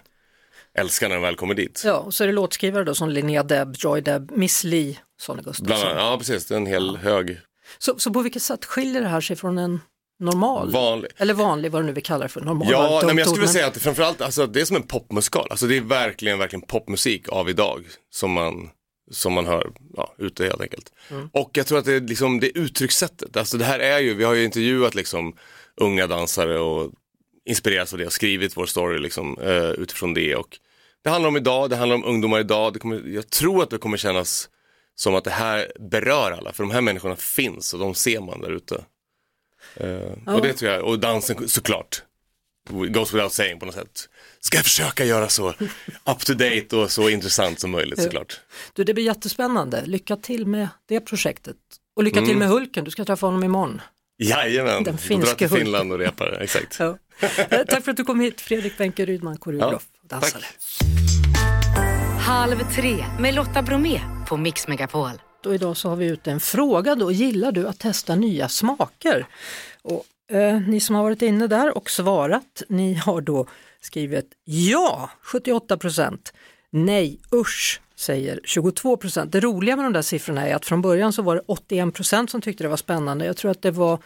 älska 0.77 1.07
när 1.07 1.15
de 1.15 1.21
väl 1.21 1.35
kommer 1.35 1.53
dit. 1.53 1.81
Ja, 1.85 1.97
och 1.97 2.13
så 2.13 2.23
är 2.23 2.27
det 2.27 2.33
låtskrivare 2.33 2.83
då 2.83 2.95
som 2.95 3.09
Linnea 3.09 3.43
Deb, 3.43 3.75
Joy 3.77 4.01
Deb, 4.01 4.31
Miss 4.31 4.63
Li, 4.63 4.99
Sonny 5.21 5.41
Bland 5.41 5.57
Gustafsson. 5.57 5.89
annat, 5.89 6.03
ja 6.03 6.17
precis, 6.17 6.45
det 6.45 6.55
är 6.55 6.57
en 6.57 6.65
hel 6.65 6.97
hög 6.97 7.39
Så, 7.77 7.99
så 7.99 8.13
på 8.13 8.21
vilket 8.21 8.41
sätt 8.41 8.65
skiljer 8.65 9.01
det 9.01 9.07
här 9.07 9.21
sig 9.21 9.35
från 9.35 9.57
en 9.57 9.79
normal? 10.19 10.71
vanlig. 10.71 11.11
Eller 11.17 11.33
vanlig, 11.33 11.71
vad 11.71 11.81
du 11.81 11.85
nu 11.85 11.91
vill 11.91 12.03
kalla 12.03 12.23
det 12.23 12.29
för. 12.29 12.41
Normal 12.41 12.67
Ja, 12.71 13.01
nej, 13.03 13.15
men 13.15 13.17
jag 13.17 13.29
skulle 13.29 13.47
säga 13.47 13.67
att 13.67 13.73
det 13.73 13.79
framförallt, 13.79 14.21
alltså, 14.21 14.47
det 14.47 14.61
är 14.61 14.65
som 14.65 14.75
en 14.75 14.83
popmusikal. 14.83 15.47
Alltså 15.49 15.67
det 15.67 15.77
är 15.77 15.81
verkligen, 15.81 16.39
verkligen 16.39 16.61
popmusik 16.61 17.29
av 17.29 17.49
idag 17.49 17.85
som 18.09 18.31
man, 18.31 18.69
som 19.11 19.33
man 19.33 19.45
hör 19.45 19.71
ja, 19.95 20.13
ute 20.17 20.43
helt 20.43 20.61
enkelt. 20.61 20.91
Och 21.31 21.51
jag 21.53 21.67
tror 21.67 21.79
att 21.79 21.85
det 21.85 21.93
är 21.93 22.01
liksom 22.01 22.39
det 22.39 22.57
uttryckssättet. 22.57 23.37
Alltså 23.37 23.57
det 23.57 23.65
här 23.65 23.79
är 23.79 23.99
ju, 23.99 24.13
vi 24.13 24.23
har 24.23 24.33
ju 24.33 24.43
intervjuat 24.43 24.95
liksom 24.95 25.35
unga 25.75 26.07
dansare 26.07 26.59
och 26.59 26.91
inspirerats 27.45 27.93
av 27.93 27.99
det 27.99 28.05
och 28.05 28.13
skrivit 28.13 28.57
vår 28.57 28.65
story 28.65 28.99
liksom, 28.99 29.37
eh, 29.39 29.69
utifrån 29.69 30.13
det. 30.13 30.35
Och 30.35 30.57
det 31.03 31.09
handlar 31.09 31.27
om 31.27 31.37
idag, 31.37 31.69
det 31.69 31.75
handlar 31.75 31.95
om 31.95 32.05
ungdomar 32.05 32.39
idag. 32.39 32.73
Det 32.73 32.79
kommer, 32.79 33.01
jag 33.07 33.29
tror 33.29 33.63
att 33.63 33.69
det 33.69 33.77
kommer 33.77 33.97
kännas 33.97 34.49
som 34.95 35.15
att 35.15 35.23
det 35.23 35.31
här 35.31 35.71
berör 35.79 36.31
alla, 36.31 36.53
för 36.53 36.63
de 36.63 36.71
här 36.71 36.81
människorna 36.81 37.15
finns 37.15 37.73
och 37.73 37.79
de 37.79 37.95
ser 37.95 38.19
man 38.19 38.41
där 38.41 38.51
ute. 38.51 38.83
Eh, 39.75 40.33
Och 40.35 40.41
det 40.41 40.53
tror 40.53 40.71
jag, 40.71 40.83
och 40.83 40.99
dansen 40.99 41.49
såklart 41.49 42.03
goes 42.69 43.13
without 43.13 43.33
saying 43.33 43.59
på 43.59 43.65
något 43.65 43.75
sätt. 43.75 44.09
Ska 44.39 44.57
jag 44.57 44.63
försöka 44.65 45.05
göra 45.05 45.29
så 45.29 45.49
up 46.05 46.19
to 46.25 46.33
date 46.33 46.75
och 46.75 46.91
så 46.91 47.09
intressant 47.09 47.59
som 47.59 47.71
möjligt 47.71 48.01
såklart. 48.01 48.39
Du, 48.73 48.83
det 48.83 48.93
blir 48.93 49.03
jättespännande. 49.05 49.83
Lycka 49.85 50.15
till 50.15 50.45
med 50.45 50.67
det 50.85 50.99
projektet. 50.99 51.55
Och 51.95 52.03
lycka 52.03 52.17
Mm. 52.17 52.29
till 52.29 52.37
med 52.37 52.47
Hulken, 52.47 52.83
du 52.83 52.91
ska 52.91 53.05
träffa 53.05 53.25
honom 53.27 53.43
imorgon. 53.43 53.81
Jajamän, 54.19 54.83
Den 54.83 54.97
får 54.97 55.07
dra 55.07 55.07
finske 55.07 55.47
till. 55.47 55.57
Finland 55.57 55.91
och 55.91 55.99
repar, 55.99 56.37
exakt. 56.41 56.75
Ja. 56.79 56.97
Eh, 57.19 57.63
Tack 57.67 57.83
för 57.83 57.91
att 57.91 57.97
du 57.97 58.03
kom 58.03 58.19
hit, 58.19 58.41
Fredrik 58.41 58.79
Wenke 58.79 59.05
Rydman, 59.05 59.37
koreograf 59.37 59.83
och 60.01 60.07
dansare. 60.07 60.43
Halv 62.19 62.71
tre 62.75 63.05
med 63.19 63.33
Lotta 63.35 63.61
Bromé 63.61 64.01
på 64.27 64.37
Mix 64.37 64.67
Megapol. 64.67 65.11
Och 65.47 65.55
idag 65.55 65.77
så 65.77 65.89
har 65.89 65.95
vi 65.95 66.05
ute 66.05 66.31
en 66.31 66.39
fråga 66.39 66.95
då, 66.95 67.11
gillar 67.11 67.51
du 67.51 67.67
att 67.67 67.79
testa 67.79 68.15
nya 68.15 68.49
smaker? 68.49 69.27
Och 69.81 70.05
Eh, 70.31 70.61
ni 70.61 70.79
som 70.79 70.95
har 70.95 71.03
varit 71.03 71.21
inne 71.21 71.47
där 71.47 71.77
och 71.77 71.89
svarat, 71.89 72.63
ni 72.67 72.93
har 72.93 73.21
då 73.21 73.47
skrivit 73.81 74.33
ja, 74.43 75.09
78 75.21 75.77
procent. 75.77 76.33
Nej, 76.69 77.19
usch, 77.33 77.81
säger 77.95 78.39
22 78.43 78.97
procent. 78.97 79.31
Det 79.31 79.39
roliga 79.39 79.75
med 79.75 79.85
de 79.85 79.93
där 79.93 80.01
siffrorna 80.01 80.47
är 80.47 80.55
att 80.55 80.65
från 80.65 80.81
början 80.81 81.13
så 81.13 81.21
var 81.21 81.35
det 81.35 81.41
81 81.45 81.93
procent 81.93 82.31
som 82.31 82.41
tyckte 82.41 82.63
det 82.63 82.67
var 82.67 82.77
spännande. 82.77 83.25
Jag 83.25 83.37
tror 83.37 83.51
att 83.51 83.61
det 83.61 83.71
var 83.71 83.99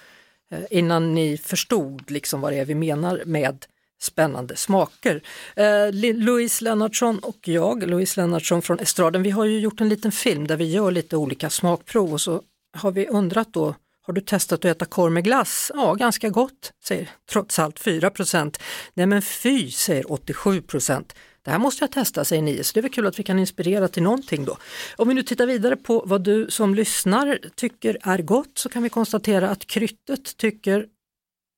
eh, 0.51 0.59
innan 0.69 1.13
ni 1.13 1.37
förstod 1.37 2.11
liksom 2.11 2.41
vad 2.41 2.53
det 2.53 2.59
är 2.59 2.65
vi 2.65 2.75
menar 2.75 3.21
med 3.25 3.65
spännande 4.01 4.55
smaker. 4.55 5.21
Eh, 5.55 6.13
Louise 6.13 6.63
Lennartsson 6.63 7.19
och 7.19 7.47
jag, 7.47 7.89
Louise 7.89 8.21
Lennartsson 8.21 8.61
från 8.61 8.79
Estraden, 8.79 9.23
vi 9.23 9.29
har 9.29 9.45
ju 9.45 9.59
gjort 9.59 9.81
en 9.81 9.89
liten 9.89 10.11
film 10.11 10.47
där 10.47 10.57
vi 10.57 10.71
gör 10.71 10.91
lite 10.91 11.17
olika 11.17 11.49
smakprov 11.49 12.13
och 12.13 12.21
så 12.21 12.41
har 12.77 12.91
vi 12.91 13.07
undrat 13.07 13.53
då, 13.53 13.75
har 14.01 14.13
du 14.13 14.21
testat 14.21 14.59
att 14.59 14.65
äta 14.65 14.85
korv 14.85 15.11
med 15.11 15.23
glass? 15.23 15.71
Ja, 15.75 15.93
ganska 15.93 16.29
gott, 16.29 16.73
säger 16.83 17.09
trots 17.31 17.59
allt 17.59 17.79
4% 17.79 18.59
Nej 18.93 19.05
men 19.05 19.21
fy, 19.21 19.71
säger 19.71 20.03
87% 20.03 21.03
det 21.43 21.51
här 21.51 21.59
måste 21.59 21.83
jag 21.83 21.91
testa, 21.91 22.25
säger 22.25 22.41
ni, 22.41 22.63
så 22.63 22.73
det 22.73 22.79
är 22.79 22.81
väl 22.81 22.91
kul 22.91 23.07
att 23.07 23.19
vi 23.19 23.23
kan 23.23 23.39
inspirera 23.39 23.87
till 23.87 24.03
någonting 24.03 24.45
då. 24.45 24.57
Om 24.95 25.07
vi 25.07 25.13
nu 25.13 25.23
tittar 25.23 25.45
vidare 25.45 25.75
på 25.75 26.03
vad 26.05 26.23
du 26.23 26.47
som 26.49 26.75
lyssnar 26.75 27.39
tycker 27.55 27.97
är 28.01 28.17
gott 28.17 28.57
så 28.57 28.69
kan 28.69 28.83
vi 28.83 28.89
konstatera 28.89 29.49
att 29.49 29.67
kryttet 29.67 30.37
tycker, 30.37 30.87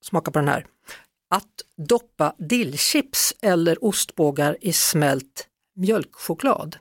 smaka 0.03 0.31
på 0.31 0.39
den 0.39 0.47
här, 0.47 0.65
att 1.33 1.61
doppa 1.87 2.35
dillchips 2.37 3.33
eller 3.41 3.83
ostbågar 3.83 4.57
i 4.61 4.73
smält 4.73 5.47
mjölkchoklad. 5.75 6.77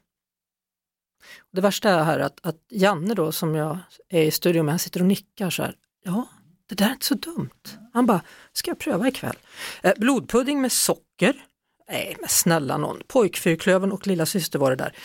Det 1.53 1.61
värsta 1.61 1.91
är 1.91 2.05
här 2.05 2.19
att, 2.19 2.38
att 2.43 2.57
Janne 2.71 3.15
då 3.15 3.33
som 3.33 3.55
jag 3.55 3.79
är 4.09 4.23
i 4.23 4.31
studion 4.31 4.67
med, 4.67 4.73
han 4.73 4.79
sitter 4.79 5.01
och 5.01 5.07
nickar 5.07 5.51
så 5.51 5.62
här. 5.62 5.75
Ja, 6.05 6.29
det 6.69 6.75
där 6.75 6.87
är 6.87 6.93
inte 6.93 7.07
så 7.07 7.15
dumt. 7.15 7.79
Han 7.93 8.07
bara, 8.07 8.23
ska 8.53 8.71
jag 8.71 8.79
pröva 8.79 9.09
ikväll? 9.09 9.37
Eh, 9.83 9.93
blodpudding 9.97 10.61
med 10.61 10.73
socker. 10.73 11.45
Nej 11.88 12.17
men 12.21 12.29
snälla 12.29 12.77
någon, 12.77 13.03
pojkfyrklövern 13.07 13.93
och 13.93 14.07
lilla 14.07 14.27
syster 14.27 14.59
var 14.59 14.71
det 14.71 14.77
där. 14.77 14.97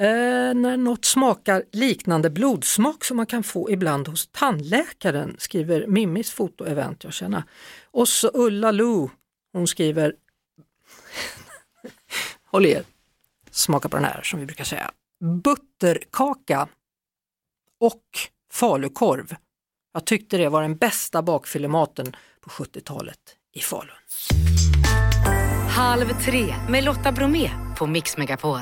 Eh, 0.00 0.54
när 0.54 0.76
något 0.76 1.04
smakar 1.04 1.64
liknande 1.72 2.30
blodsmak 2.30 3.04
som 3.04 3.16
man 3.16 3.26
kan 3.26 3.42
få 3.42 3.70
ibland 3.70 4.08
hos 4.08 4.28
tandläkaren, 4.32 5.36
skriver 5.38 5.86
Mimmis 5.86 6.30
fotoevent 6.30 7.04
jag 7.04 7.12
känner. 7.12 7.42
Och 7.84 8.08
så 8.08 8.30
Ulla 8.34 8.70
Lo, 8.70 9.10
hon 9.52 9.66
skriver, 9.66 10.14
håll 12.44 12.66
er, 12.66 12.84
smaka 13.50 13.88
på 13.88 13.96
den 13.96 14.04
här 14.04 14.22
som 14.22 14.40
vi 14.40 14.46
brukar 14.46 14.64
säga, 14.64 14.90
butterkaka 15.44 16.68
och 17.80 18.04
falukorv. 18.52 19.34
Jag 19.92 20.04
tyckte 20.04 20.36
det 20.36 20.48
var 20.48 20.62
den 20.62 20.76
bästa 20.76 21.22
bakfyllematen 21.22 22.16
på 22.40 22.50
70-talet 22.50 23.36
i 23.52 23.60
Falun. 23.60 23.90
Halv 25.68 26.22
tre 26.24 26.54
med 26.68 26.84
Lotta 26.84 27.12
Bromé 27.12 27.50
på 27.78 27.86
Mix 27.86 28.16
Megapol. 28.16 28.60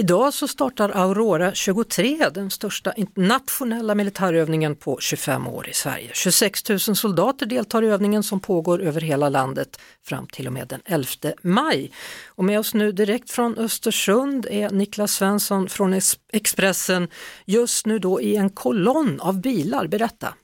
Idag 0.00 0.34
så 0.34 0.48
startar 0.48 0.90
Aurora 0.94 1.54
23, 1.54 2.28
den 2.34 2.50
största 2.50 2.92
internationella 2.92 3.94
militärövningen 3.94 4.76
på 4.76 4.98
25 5.00 5.46
år 5.46 5.68
i 5.68 5.72
Sverige. 5.72 6.10
26 6.12 6.68
000 6.68 6.78
soldater 6.78 7.46
deltar 7.46 7.82
i 7.82 7.88
övningen 7.88 8.22
som 8.22 8.40
pågår 8.40 8.82
över 8.82 9.00
hela 9.00 9.28
landet 9.28 9.68
fram 10.08 10.26
till 10.26 10.46
och 10.46 10.52
med 10.52 10.68
den 10.68 10.80
11 10.84 11.06
maj. 11.42 11.90
Och 12.28 12.44
med 12.44 12.58
oss 12.58 12.74
nu 12.74 12.92
direkt 12.92 13.30
från 13.30 13.58
Östersund 13.58 14.46
är 14.50 14.70
Niklas 14.70 15.12
Svensson 15.12 15.68
från 15.68 15.94
Expressen, 16.32 17.08
just 17.44 17.86
nu 17.86 17.98
då 17.98 18.20
i 18.20 18.36
en 18.36 18.50
kolonn 18.50 19.20
av 19.20 19.40
bilar. 19.40 19.86
Berätta! 19.86 20.34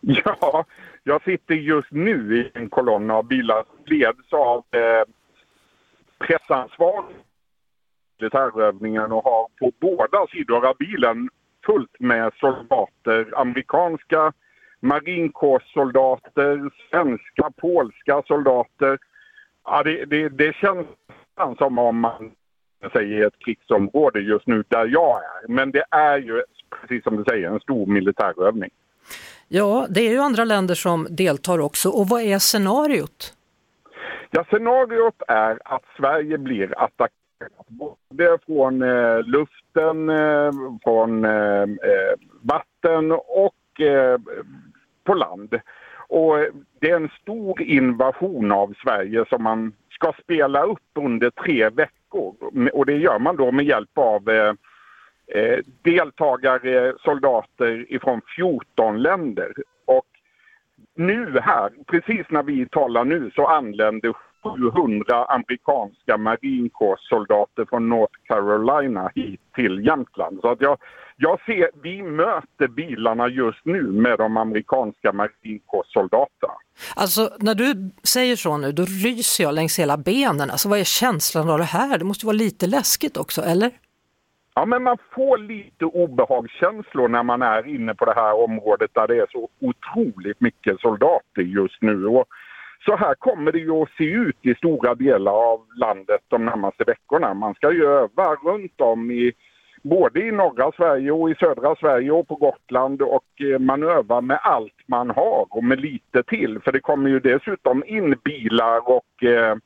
Ja, 0.00 0.64
jag 1.02 1.22
sitter 1.22 1.54
just 1.54 1.90
nu 1.90 2.36
i 2.40 2.58
en 2.58 2.68
kolonn 2.68 3.10
av 3.10 3.24
bilar 3.26 3.64
som 3.64 3.84
leds 3.86 4.32
av 4.32 4.64
eh, 4.70 5.04
pressansvarig 6.18 7.16
militärövningen 8.20 9.12
och 9.12 9.24
har 9.24 9.48
på 9.58 9.72
båda 9.80 10.26
sidor 10.26 10.66
av 10.66 10.76
bilen 10.76 11.28
fullt 11.66 12.00
med 12.00 12.32
soldater, 12.40 13.40
amerikanska 13.40 14.32
marinkårssoldater, 14.80 16.70
svenska, 16.90 17.50
polska 17.56 18.22
soldater. 18.26 18.98
Ja, 19.64 19.82
det, 19.82 20.04
det, 20.04 20.28
det 20.28 20.56
känns 20.56 20.86
som 21.58 21.78
om 21.78 22.00
man 22.00 22.32
säger 22.92 23.26
ett 23.26 23.38
krigsområde 23.38 24.20
just 24.20 24.46
nu 24.46 24.64
där 24.68 24.86
jag 24.86 25.20
är. 25.22 25.48
Men 25.48 25.70
det 25.70 25.84
är 25.90 26.18
ju, 26.18 26.42
precis 26.80 27.04
som 27.04 27.16
du 27.16 27.24
säger, 27.24 27.48
en 27.48 27.60
stor 27.60 27.86
militärövning. 27.86 28.70
Ja, 29.48 29.86
det 29.90 30.00
är 30.00 30.10
ju 30.10 30.18
andra 30.18 30.44
länder 30.44 30.74
som 30.74 31.06
deltar 31.10 31.60
också. 31.60 31.88
Och 31.88 32.08
vad 32.08 32.22
är 32.22 32.38
scenariot? 32.38 33.34
Ja, 34.30 34.44
scenariot 34.44 35.22
är 35.28 35.58
att 35.64 35.84
Sverige 35.96 36.38
blir 36.38 36.78
attackerat 36.78 37.19
både 37.68 38.38
från 38.46 38.82
eh, 38.82 39.22
luften, 39.22 40.08
eh, 40.08 40.52
från 40.84 41.24
eh, 41.24 41.62
eh, 41.62 42.14
vatten 42.42 43.12
och 43.12 43.80
eh, 43.80 44.18
på 45.04 45.14
land. 45.14 45.60
Och 46.08 46.36
det 46.80 46.90
är 46.90 46.96
en 46.96 47.10
stor 47.22 47.62
invasion 47.62 48.52
av 48.52 48.74
Sverige 48.82 49.24
som 49.28 49.42
man 49.42 49.72
ska 49.90 50.12
spela 50.22 50.62
upp 50.62 50.90
under 50.94 51.30
tre 51.30 51.68
veckor. 51.68 52.34
Och 52.72 52.86
det 52.86 52.96
gör 52.96 53.18
man 53.18 53.36
då 53.36 53.52
med 53.52 53.64
hjälp 53.64 53.98
av 53.98 54.28
eh, 54.28 54.54
eh 55.26 55.58
deltagare, 55.82 56.94
soldater 57.00 57.92
ifrån 57.92 58.20
14 58.36 59.02
länder. 59.02 59.52
Och 59.84 60.06
nu 60.94 61.38
här, 61.42 61.70
precis 61.86 62.26
när 62.30 62.42
vi 62.42 62.68
talar 62.68 63.04
nu, 63.04 63.30
så 63.34 63.46
anländer 63.46 64.14
700 64.42 65.24
amerikanska 65.24 66.16
marinkårssoldater 66.16 67.64
från 67.64 67.88
North 67.88 68.18
Carolina 68.24 69.10
hit 69.14 69.40
till 69.54 69.86
Jämtland. 69.86 70.38
Så 70.40 70.48
att 70.48 70.60
jag, 70.60 70.78
jag 71.16 71.40
ser, 71.46 71.70
vi 71.82 72.02
möter 72.02 72.68
bilarna 72.68 73.28
just 73.28 73.64
nu 73.64 73.82
med 73.82 74.18
de 74.18 74.36
amerikanska 74.36 75.12
marinkårssoldaterna. 75.12 76.52
Alltså 76.96 77.30
när 77.38 77.54
du 77.54 77.90
säger 78.02 78.36
så 78.36 78.56
nu, 78.56 78.72
då 78.72 78.82
ryser 78.82 79.44
jag 79.44 79.54
längs 79.54 79.78
hela 79.78 79.96
benen. 79.96 80.50
Alltså 80.50 80.68
vad 80.68 80.78
är 80.78 80.84
känslan 80.84 81.50
av 81.50 81.58
det 81.58 81.64
här? 81.64 81.98
Det 81.98 82.04
måste 82.04 82.26
vara 82.26 82.36
lite 82.36 82.66
läskigt 82.66 83.16
också, 83.16 83.42
eller? 83.42 83.70
Ja, 84.54 84.66
men 84.66 84.82
man 84.82 84.96
får 85.14 85.38
lite 85.38 85.84
obehagskänslor 85.84 87.08
när 87.08 87.22
man 87.22 87.42
är 87.42 87.66
inne 87.66 87.94
på 87.94 88.04
det 88.04 88.14
här 88.14 88.44
området 88.44 88.90
där 88.94 89.08
det 89.08 89.16
är 89.16 89.26
så 89.30 89.48
otroligt 89.60 90.40
mycket 90.40 90.80
soldater 90.80 91.42
just 91.42 91.82
nu. 91.82 92.06
Och 92.06 92.24
så 92.84 92.96
här 92.96 93.14
kommer 93.14 93.52
det 93.52 93.58
ju 93.58 93.70
att 93.70 93.90
se 93.98 94.04
ut 94.04 94.36
i 94.42 94.54
stora 94.54 94.94
delar 94.94 95.32
av 95.32 95.60
landet 95.76 96.20
de 96.28 96.44
närmaste 96.44 96.84
veckorna. 96.84 97.34
Man 97.34 97.54
ska 97.54 97.72
ju 97.72 97.84
öva 97.84 98.34
runt 98.34 98.80
om 98.80 99.10
i 99.10 99.32
både 99.82 100.20
i 100.20 100.32
norra 100.32 100.72
Sverige 100.76 101.12
och 101.12 101.30
i 101.30 101.34
södra 101.34 101.76
Sverige 101.76 102.10
och 102.10 102.28
på 102.28 102.34
Gotland 102.34 103.02
och 103.02 103.40
eh, 103.40 103.58
man 103.58 103.82
övar 103.82 104.20
med 104.20 104.38
allt 104.42 104.82
man 104.86 105.10
har 105.10 105.46
och 105.50 105.64
med 105.64 105.80
lite 105.80 106.22
till. 106.22 106.60
För 106.60 106.72
det 106.72 106.80
kommer 106.80 107.10
ju 107.10 107.20
dessutom 107.20 107.84
in 107.86 108.16
bilar 108.24 108.88
och 108.88 109.24
eh, 109.24 109.56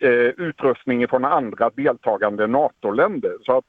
eh 0.00 0.28
utrustning 0.36 1.08
från 1.08 1.24
andra 1.24 1.70
deltagande 1.70 2.46
NATO-länder. 2.46 3.32
Så 3.42 3.56
att 3.56 3.64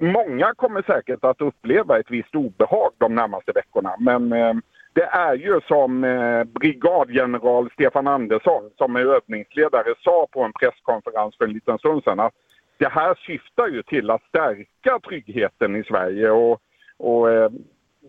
många 0.00 0.54
kommer 0.54 0.82
säkert 0.82 1.24
att 1.24 1.40
uppleva 1.40 1.98
ett 1.98 2.10
visst 2.10 2.34
obehag 2.34 2.90
de 2.98 3.14
närmaste 3.14 3.52
veckorna 3.52 3.94
men 3.98 4.32
eh, 4.32 4.54
det 4.96 5.04
är 5.04 5.34
ju 5.34 5.60
som 5.68 6.04
eh, 6.04 6.44
brigadgeneral 6.44 7.70
Stefan 7.72 8.06
Andersson 8.06 8.70
som 8.78 8.96
är 8.96 9.00
övningsledare 9.00 9.94
sa 10.04 10.26
på 10.32 10.42
en 10.42 10.52
presskonferens 10.52 11.36
för 11.36 11.44
en 11.44 11.52
liten 11.52 11.78
stund 11.78 12.02
sedan 12.04 12.20
att 12.20 12.32
det 12.78 12.88
här 12.88 13.14
syftar 13.26 13.68
ju 13.68 13.82
till 13.82 14.10
att 14.10 14.22
stärka 14.28 14.98
tryggheten 15.08 15.76
i 15.76 15.84
Sverige 15.84 16.30
och, 16.30 16.60
och 16.96 17.30
eh, 17.30 17.50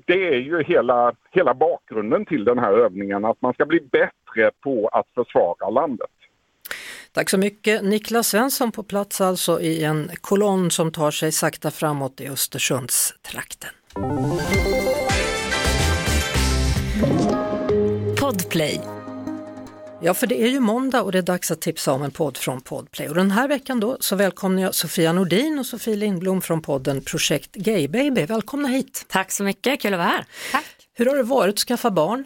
det 0.05 0.27
är 0.27 0.39
ju 0.39 0.63
hela, 0.63 1.13
hela 1.31 1.53
bakgrunden 1.53 2.25
till 2.25 2.45
den 2.45 2.59
här 2.59 2.73
övningen, 2.73 3.25
att 3.25 3.41
man 3.41 3.53
ska 3.53 3.65
bli 3.65 3.79
bättre 3.79 4.51
på 4.63 4.87
att 4.87 5.07
försvara 5.15 5.69
landet. 5.69 6.11
Tack 7.11 7.29
så 7.29 7.37
mycket. 7.37 7.83
Niklas 7.83 8.27
Svensson 8.27 8.71
på 8.71 8.83
plats 8.83 9.21
alltså 9.21 9.61
i 9.61 9.83
en 9.83 10.09
kolonn 10.21 10.71
som 10.71 10.91
tar 10.91 11.11
sig 11.11 11.31
sakta 11.31 11.71
framåt 11.71 12.21
i 12.21 12.29
Östersundstrakten. 12.29 13.69
Podplay. 18.57 18.81
Ja, 20.01 20.13
för 20.13 20.27
det 20.27 20.43
är 20.43 20.47
ju 20.47 20.59
måndag 20.59 21.01
och 21.01 21.11
det 21.11 21.17
är 21.17 21.21
dags 21.21 21.51
att 21.51 21.61
tipsa 21.61 21.91
om 21.91 22.03
en 22.03 22.11
podd 22.11 22.37
från 22.37 22.61
Podplay. 22.61 23.09
Och 23.09 23.15
den 23.15 23.31
här 23.31 23.47
veckan 23.47 23.79
då 23.79 23.97
så 23.99 24.15
välkomnar 24.15 24.61
jag 24.61 24.75
Sofia 24.75 25.13
Nordin 25.13 25.59
och 25.59 25.65
Sofie 25.65 25.95
Lindblom 25.95 26.41
från 26.41 26.61
podden 26.61 27.01
Projekt 27.01 27.55
Gay 27.55 27.87
Baby. 27.87 28.25
Välkomna 28.25 28.67
hit! 28.67 29.05
Tack 29.07 29.31
så 29.31 29.43
mycket, 29.43 29.81
kul 29.81 29.93
att 29.93 29.97
vara 29.97 30.07
här. 30.07 30.25
Tack! 30.51 30.65
Hur 30.93 31.05
har 31.05 31.15
det 31.15 31.23
varit 31.23 31.53
att 31.53 31.59
skaffa 31.59 31.91
barn? 31.91 32.23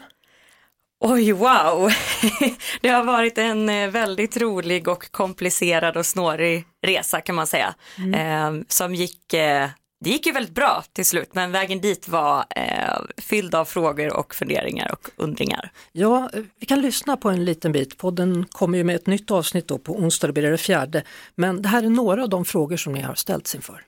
Oj, 1.00 1.32
wow! 1.32 1.92
Det 2.82 2.90
har 2.90 3.04
varit 3.04 3.38
en 3.38 3.70
eh, 3.70 3.90
väldigt 3.90 4.38
rolig 4.38 4.88
och 4.88 5.12
komplicerad 5.12 5.98
och 5.98 6.06
snårig 6.06 6.66
resa 6.82 7.22
kan 7.22 7.36
man 7.36 7.48
säga. 7.48 7.74
Mm. 7.98 8.60
Eh, 8.60 8.64
som 8.68 8.96
gick 8.96 9.34
eh, 9.34 9.70
det 10.04 10.10
gick 10.10 10.26
ju 10.26 10.32
väldigt 10.32 10.56
bra 10.56 10.84
till 10.94 11.06
slut, 11.06 11.30
men 11.34 11.52
vägen 11.52 11.82
dit 11.82 12.10
var 12.10 12.46
eh, 12.56 13.02
fylld 13.18 13.56
av 13.56 13.66
frågor 13.66 14.14
och 14.18 14.36
funderingar 14.36 14.92
och 14.92 15.10
undringar. 15.16 15.72
Ja, 15.92 16.30
vi 16.60 16.66
kan 16.66 16.82
lyssna 16.82 17.18
på 17.18 17.30
en 17.30 17.46
liten 17.46 17.72
bit. 17.72 17.98
Podden 17.98 18.46
kommer 18.52 18.78
ju 18.78 18.84
med 18.84 18.96
ett 18.96 19.08
nytt 19.08 19.32
avsnitt 19.32 19.68
då 19.68 19.78
på 19.78 19.96
onsdag, 19.96 20.28
det 20.28 20.34
blir 20.34 20.52
det 20.52 20.58
fjärde. 20.58 21.04
Men 21.36 21.62
det 21.62 21.70
här 21.70 21.84
är 21.84 21.90
några 21.90 22.24
av 22.24 22.30
de 22.30 22.46
frågor 22.46 22.78
som 22.78 22.94
ni 22.94 23.02
har 23.02 23.16
ställts 23.16 23.56
inför. 23.56 23.82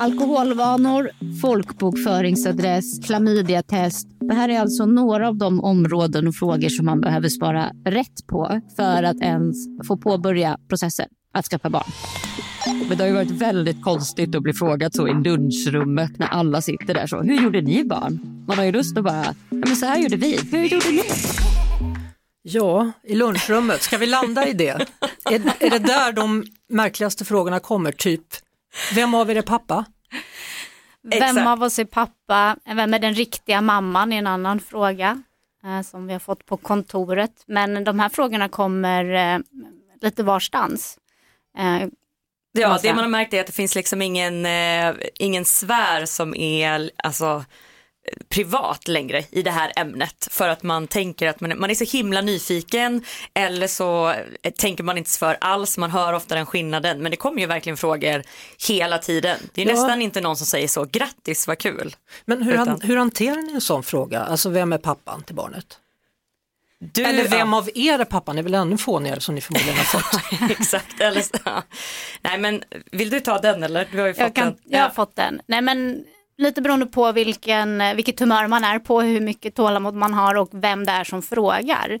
Alkoholvanor, 0.00 1.10
folkbokföringsadress, 1.42 3.06
klamydiatest. 3.06 4.08
Det 4.20 4.34
här 4.34 4.48
är 4.48 4.60
alltså 4.60 4.86
några 4.86 5.28
av 5.28 5.36
de 5.36 5.60
områden 5.60 6.28
och 6.28 6.34
frågor 6.34 6.68
som 6.68 6.86
man 6.86 7.00
behöver 7.00 7.28
svara 7.28 7.70
rätt 7.84 8.26
på 8.26 8.60
för 8.76 9.02
att 9.02 9.20
ens 9.20 9.56
få 9.86 9.96
påbörja 9.96 10.58
processen 10.68 11.08
att 11.34 11.44
skaffa 11.44 11.70
barn. 11.70 11.90
Men 12.88 12.98
det 12.98 13.04
har 13.04 13.08
ju 13.08 13.14
varit 13.14 13.30
väldigt 13.30 13.82
konstigt 13.82 14.34
att 14.34 14.42
bli 14.42 14.52
frågad 14.52 14.94
så 14.94 15.08
i 15.08 15.14
lunchrummet 15.14 16.18
när 16.18 16.26
alla 16.26 16.62
sitter 16.62 16.94
där 16.94 17.06
så. 17.06 17.22
Hur 17.22 17.42
gjorde 17.42 17.60
ni 17.60 17.84
barn? 17.84 18.44
Man 18.48 18.58
har 18.58 18.64
ju 18.64 18.72
lust 18.72 18.98
att 18.98 19.04
bara, 19.04 19.24
ja 19.24 19.34
men 19.50 19.76
så 19.76 19.86
här 19.86 19.98
gjorde 19.98 20.16
vi. 20.16 20.40
Hur 20.52 20.64
gjorde 20.64 20.90
ni? 20.90 21.02
Ja, 22.42 22.92
i 23.02 23.14
lunchrummet, 23.14 23.82
ska 23.82 23.98
vi 23.98 24.06
landa 24.06 24.46
i 24.46 24.52
det? 24.52 24.88
Är, 25.30 25.42
är 25.58 25.70
det 25.70 25.78
där 25.78 26.12
de 26.12 26.44
märkligaste 26.68 27.24
frågorna 27.24 27.60
kommer? 27.60 27.92
Typ, 27.92 28.24
vem 28.94 29.14
av 29.14 29.30
er 29.30 29.36
är 29.36 29.42
pappa? 29.42 29.84
Vem 31.02 31.22
Exakt. 31.22 31.46
av 31.46 31.62
oss 31.62 31.78
är 31.78 31.84
pappa? 31.84 32.56
Vem 32.64 32.94
är 32.94 32.98
den 32.98 33.14
riktiga 33.14 33.60
mamman? 33.60 34.12
är 34.12 34.18
en 34.18 34.26
annan 34.26 34.60
fråga 34.60 35.22
eh, 35.64 35.82
som 35.82 36.06
vi 36.06 36.12
har 36.12 36.20
fått 36.20 36.46
på 36.46 36.56
kontoret. 36.56 37.44
Men 37.46 37.84
de 37.84 37.98
här 37.98 38.08
frågorna 38.08 38.48
kommer 38.48 39.34
eh, 39.34 39.40
lite 40.00 40.22
varstans. 40.22 40.98
Eh, 41.58 41.86
Ja, 42.58 42.78
det 42.82 42.94
man 42.94 43.04
har 43.04 43.08
märkt 43.10 43.34
är 43.34 43.40
att 43.40 43.46
det 43.46 43.52
finns 43.52 43.74
liksom 43.74 44.02
ingen, 44.02 44.46
eh, 44.46 44.94
ingen 45.18 45.44
sfär 45.44 46.06
som 46.06 46.34
är 46.34 46.90
alltså, 46.96 47.44
privat 48.28 48.88
längre 48.88 49.24
i 49.30 49.42
det 49.42 49.50
här 49.50 49.72
ämnet 49.76 50.28
för 50.30 50.48
att 50.48 50.62
man 50.62 50.86
tänker 50.86 51.28
att 51.28 51.40
man, 51.40 51.58
man 51.58 51.70
är 51.70 51.74
så 51.74 51.84
himla 51.84 52.20
nyfiken 52.20 53.04
eller 53.34 53.66
så 53.66 54.10
eh, 54.42 54.50
tänker 54.58 54.84
man 54.84 54.98
inte 54.98 55.10
så 55.10 55.18
för 55.18 55.36
alls, 55.40 55.78
man 55.78 55.90
hör 55.90 56.12
ofta 56.12 56.34
den 56.34 56.46
skillnaden 56.46 57.02
men 57.02 57.10
det 57.10 57.16
kommer 57.16 57.40
ju 57.40 57.46
verkligen 57.46 57.76
frågor 57.76 58.22
hela 58.68 58.98
tiden. 58.98 59.38
Det 59.54 59.62
är 59.62 59.66
Ja. 59.66 59.72
nästan 59.72 60.02
inte 60.02 60.20
någon 60.20 60.36
som 60.36 60.46
säger 60.46 60.68
så, 60.68 60.84
grattis 60.84 61.46
vad 61.46 61.58
kul. 61.58 61.96
Men 62.24 62.42
hur, 62.42 62.56
han, 62.56 62.68
Utan- 62.68 62.80
hur 62.80 62.96
hanterar 62.96 63.42
ni 63.42 63.52
en 63.52 63.60
sån 63.60 63.82
fråga? 63.82 64.20
Alltså 64.20 64.48
vem 64.50 64.72
är 64.72 64.78
pappan 64.78 65.22
till 65.22 65.34
barnet? 65.34 65.78
Du, 66.80 67.04
Eller 67.04 67.28
vem 67.28 67.52
ja. 67.52 67.58
av 67.58 67.68
er 67.74 67.98
är 67.98 68.04
pappan? 68.04 68.36
Det 68.36 68.40
är 68.40 68.42
väl 68.42 68.54
ännu 68.54 68.78
fånigare 68.78 69.20
som 69.20 69.34
ni 69.34 69.40
förmodligen 69.40 69.76
har 69.76 69.84
fått. 69.84 70.50
Exakt, 70.50 71.00
eller 71.00 71.20
så. 71.20 71.62
Nej 72.20 72.38
men 72.38 72.62
vill 72.92 73.10
du 73.10 73.20
ta 73.20 73.38
den 73.38 73.62
eller? 73.62 73.88
Du 73.92 74.00
har 74.00 74.06
ju 74.06 74.14
fått 74.14 74.20
jag, 74.20 74.34
kan, 74.34 74.46
den. 74.46 74.56
jag 74.64 74.82
har 74.82 74.90
fått 74.90 75.16
den. 75.16 75.40
Nej, 75.46 75.62
men 75.62 76.04
lite 76.38 76.62
beroende 76.62 76.86
på 76.86 77.12
vilken, 77.12 77.82
vilket 77.96 78.20
humör 78.20 78.46
man 78.46 78.64
är 78.64 78.78
på, 78.78 79.00
hur 79.00 79.20
mycket 79.20 79.54
tålamod 79.54 79.94
man 79.94 80.14
har 80.14 80.34
och 80.34 80.48
vem 80.52 80.86
det 80.86 80.92
är 80.92 81.04
som 81.04 81.22
frågar. 81.22 81.98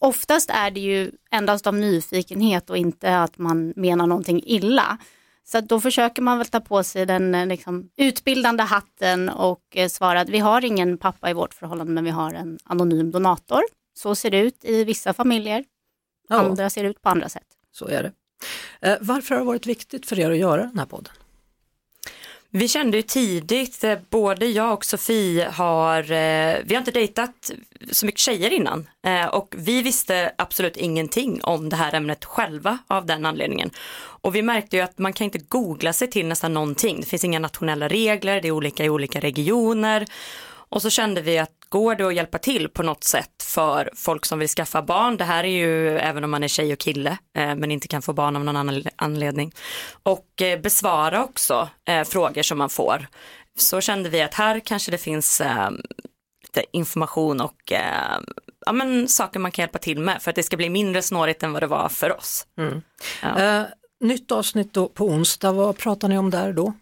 Oftast 0.00 0.50
är 0.50 0.70
det 0.70 0.80
ju 0.80 1.10
endast 1.30 1.66
av 1.66 1.74
nyfikenhet 1.74 2.70
och 2.70 2.76
inte 2.76 3.18
att 3.18 3.38
man 3.38 3.72
menar 3.76 4.06
någonting 4.06 4.42
illa. 4.44 4.98
Så 5.44 5.60
då 5.60 5.80
försöker 5.80 6.22
man 6.22 6.38
väl 6.38 6.46
ta 6.46 6.60
på 6.60 6.82
sig 6.82 7.06
den 7.06 7.34
eh, 7.34 7.46
liksom, 7.46 7.90
utbildande 7.96 8.62
hatten 8.62 9.28
och 9.28 9.62
eh, 9.74 9.88
svara 9.88 10.20
att 10.20 10.28
vi 10.28 10.38
har 10.38 10.64
ingen 10.64 10.98
pappa 10.98 11.30
i 11.30 11.32
vårt 11.32 11.54
förhållande 11.54 11.92
men 11.92 12.04
vi 12.04 12.10
har 12.10 12.34
en 12.34 12.58
anonym 12.64 13.10
donator. 13.10 13.62
Så 13.94 14.14
ser 14.14 14.30
det 14.30 14.38
ut 14.38 14.64
i 14.64 14.84
vissa 14.84 15.12
familjer. 15.12 15.64
Ja. 16.28 16.36
Andra 16.36 16.70
ser 16.70 16.82
det 16.82 16.88
ut 16.88 17.02
på 17.02 17.08
andra 17.08 17.28
sätt. 17.28 17.46
Så 17.72 17.88
är 17.88 18.02
det. 18.02 18.12
Eh, 18.80 18.96
varför 19.00 19.34
har 19.34 19.40
det 19.40 19.46
varit 19.46 19.66
viktigt 19.66 20.06
för 20.06 20.18
er 20.18 20.30
att 20.30 20.38
göra 20.38 20.62
den 20.62 20.78
här 20.78 20.86
podden? 20.86 21.12
Vi 22.50 22.68
kände 22.68 22.96
ju 22.96 23.02
tidigt, 23.02 23.84
eh, 23.84 23.98
både 24.10 24.46
jag 24.46 24.72
och 24.72 24.84
Sofie 24.84 25.48
har, 25.48 25.98
eh, 26.00 26.56
vi 26.64 26.74
har 26.74 26.78
inte 26.78 26.90
dejtat 26.90 27.50
så 27.90 28.06
mycket 28.06 28.20
tjejer 28.20 28.52
innan 28.52 28.88
och 29.32 29.54
vi 29.58 29.82
visste 29.82 30.32
absolut 30.38 30.76
ingenting 30.76 31.40
om 31.42 31.68
det 31.68 31.76
här 31.76 31.94
ämnet 31.94 32.24
själva 32.24 32.78
av 32.86 33.06
den 33.06 33.26
anledningen. 33.26 33.70
Och 33.96 34.34
vi 34.34 34.42
märkte 34.42 34.76
ju 34.76 34.82
att 34.82 34.98
man 34.98 35.12
kan 35.12 35.24
inte 35.24 35.38
googla 35.38 35.92
sig 35.92 36.10
till 36.10 36.26
nästan 36.26 36.54
någonting, 36.54 37.00
det 37.00 37.06
finns 37.06 37.24
inga 37.24 37.38
nationella 37.38 37.88
regler, 37.88 38.40
det 38.40 38.48
är 38.48 38.52
olika 38.52 38.84
i 38.84 38.90
olika 38.90 39.20
regioner. 39.20 40.06
Och 40.74 40.82
så 40.82 40.90
kände 40.90 41.20
vi 41.20 41.38
att 41.38 41.50
går 41.68 41.94
det 41.94 42.06
att 42.06 42.14
hjälpa 42.14 42.38
till 42.38 42.68
på 42.68 42.82
något 42.82 43.04
sätt 43.04 43.42
för 43.42 43.90
folk 43.94 44.26
som 44.26 44.38
vill 44.38 44.48
skaffa 44.48 44.82
barn, 44.82 45.16
det 45.16 45.24
här 45.24 45.44
är 45.44 45.48
ju 45.48 45.98
även 45.98 46.24
om 46.24 46.30
man 46.30 46.42
är 46.42 46.48
tjej 46.48 46.72
och 46.72 46.78
kille 46.78 47.18
eh, 47.36 47.54
men 47.54 47.70
inte 47.70 47.88
kan 47.88 48.02
få 48.02 48.12
barn 48.12 48.36
av 48.36 48.44
någon 48.44 48.56
annan 48.56 48.82
anledning. 48.96 49.52
Och 50.02 50.42
eh, 50.42 50.60
besvara 50.60 51.24
också 51.24 51.68
eh, 51.88 52.04
frågor 52.04 52.42
som 52.42 52.58
man 52.58 52.70
får. 52.70 53.06
Så 53.58 53.80
kände 53.80 54.08
vi 54.08 54.22
att 54.22 54.34
här 54.34 54.60
kanske 54.60 54.90
det 54.90 54.98
finns 54.98 55.40
eh, 55.40 55.70
lite 56.42 56.64
information 56.72 57.40
och 57.40 57.72
eh, 57.72 58.20
ja, 58.66 58.72
men, 58.72 59.08
saker 59.08 59.40
man 59.40 59.50
kan 59.50 59.62
hjälpa 59.62 59.78
till 59.78 59.98
med 59.98 60.22
för 60.22 60.30
att 60.30 60.36
det 60.36 60.42
ska 60.42 60.56
bli 60.56 60.70
mindre 60.70 61.02
snårigt 61.02 61.42
än 61.42 61.52
vad 61.52 61.62
det 61.62 61.66
var 61.66 61.88
för 61.88 62.16
oss. 62.16 62.46
Ja. 63.22 63.38
Eh, 63.38 63.62
nytt 64.00 64.32
avsnitt 64.32 64.72
då 64.72 64.88
på 64.88 65.06
onsdag, 65.06 65.52
vad 65.52 65.78
pratar 65.78 66.08
ni 66.08 66.18
om 66.18 66.30
där 66.30 66.52
då? 66.52 66.72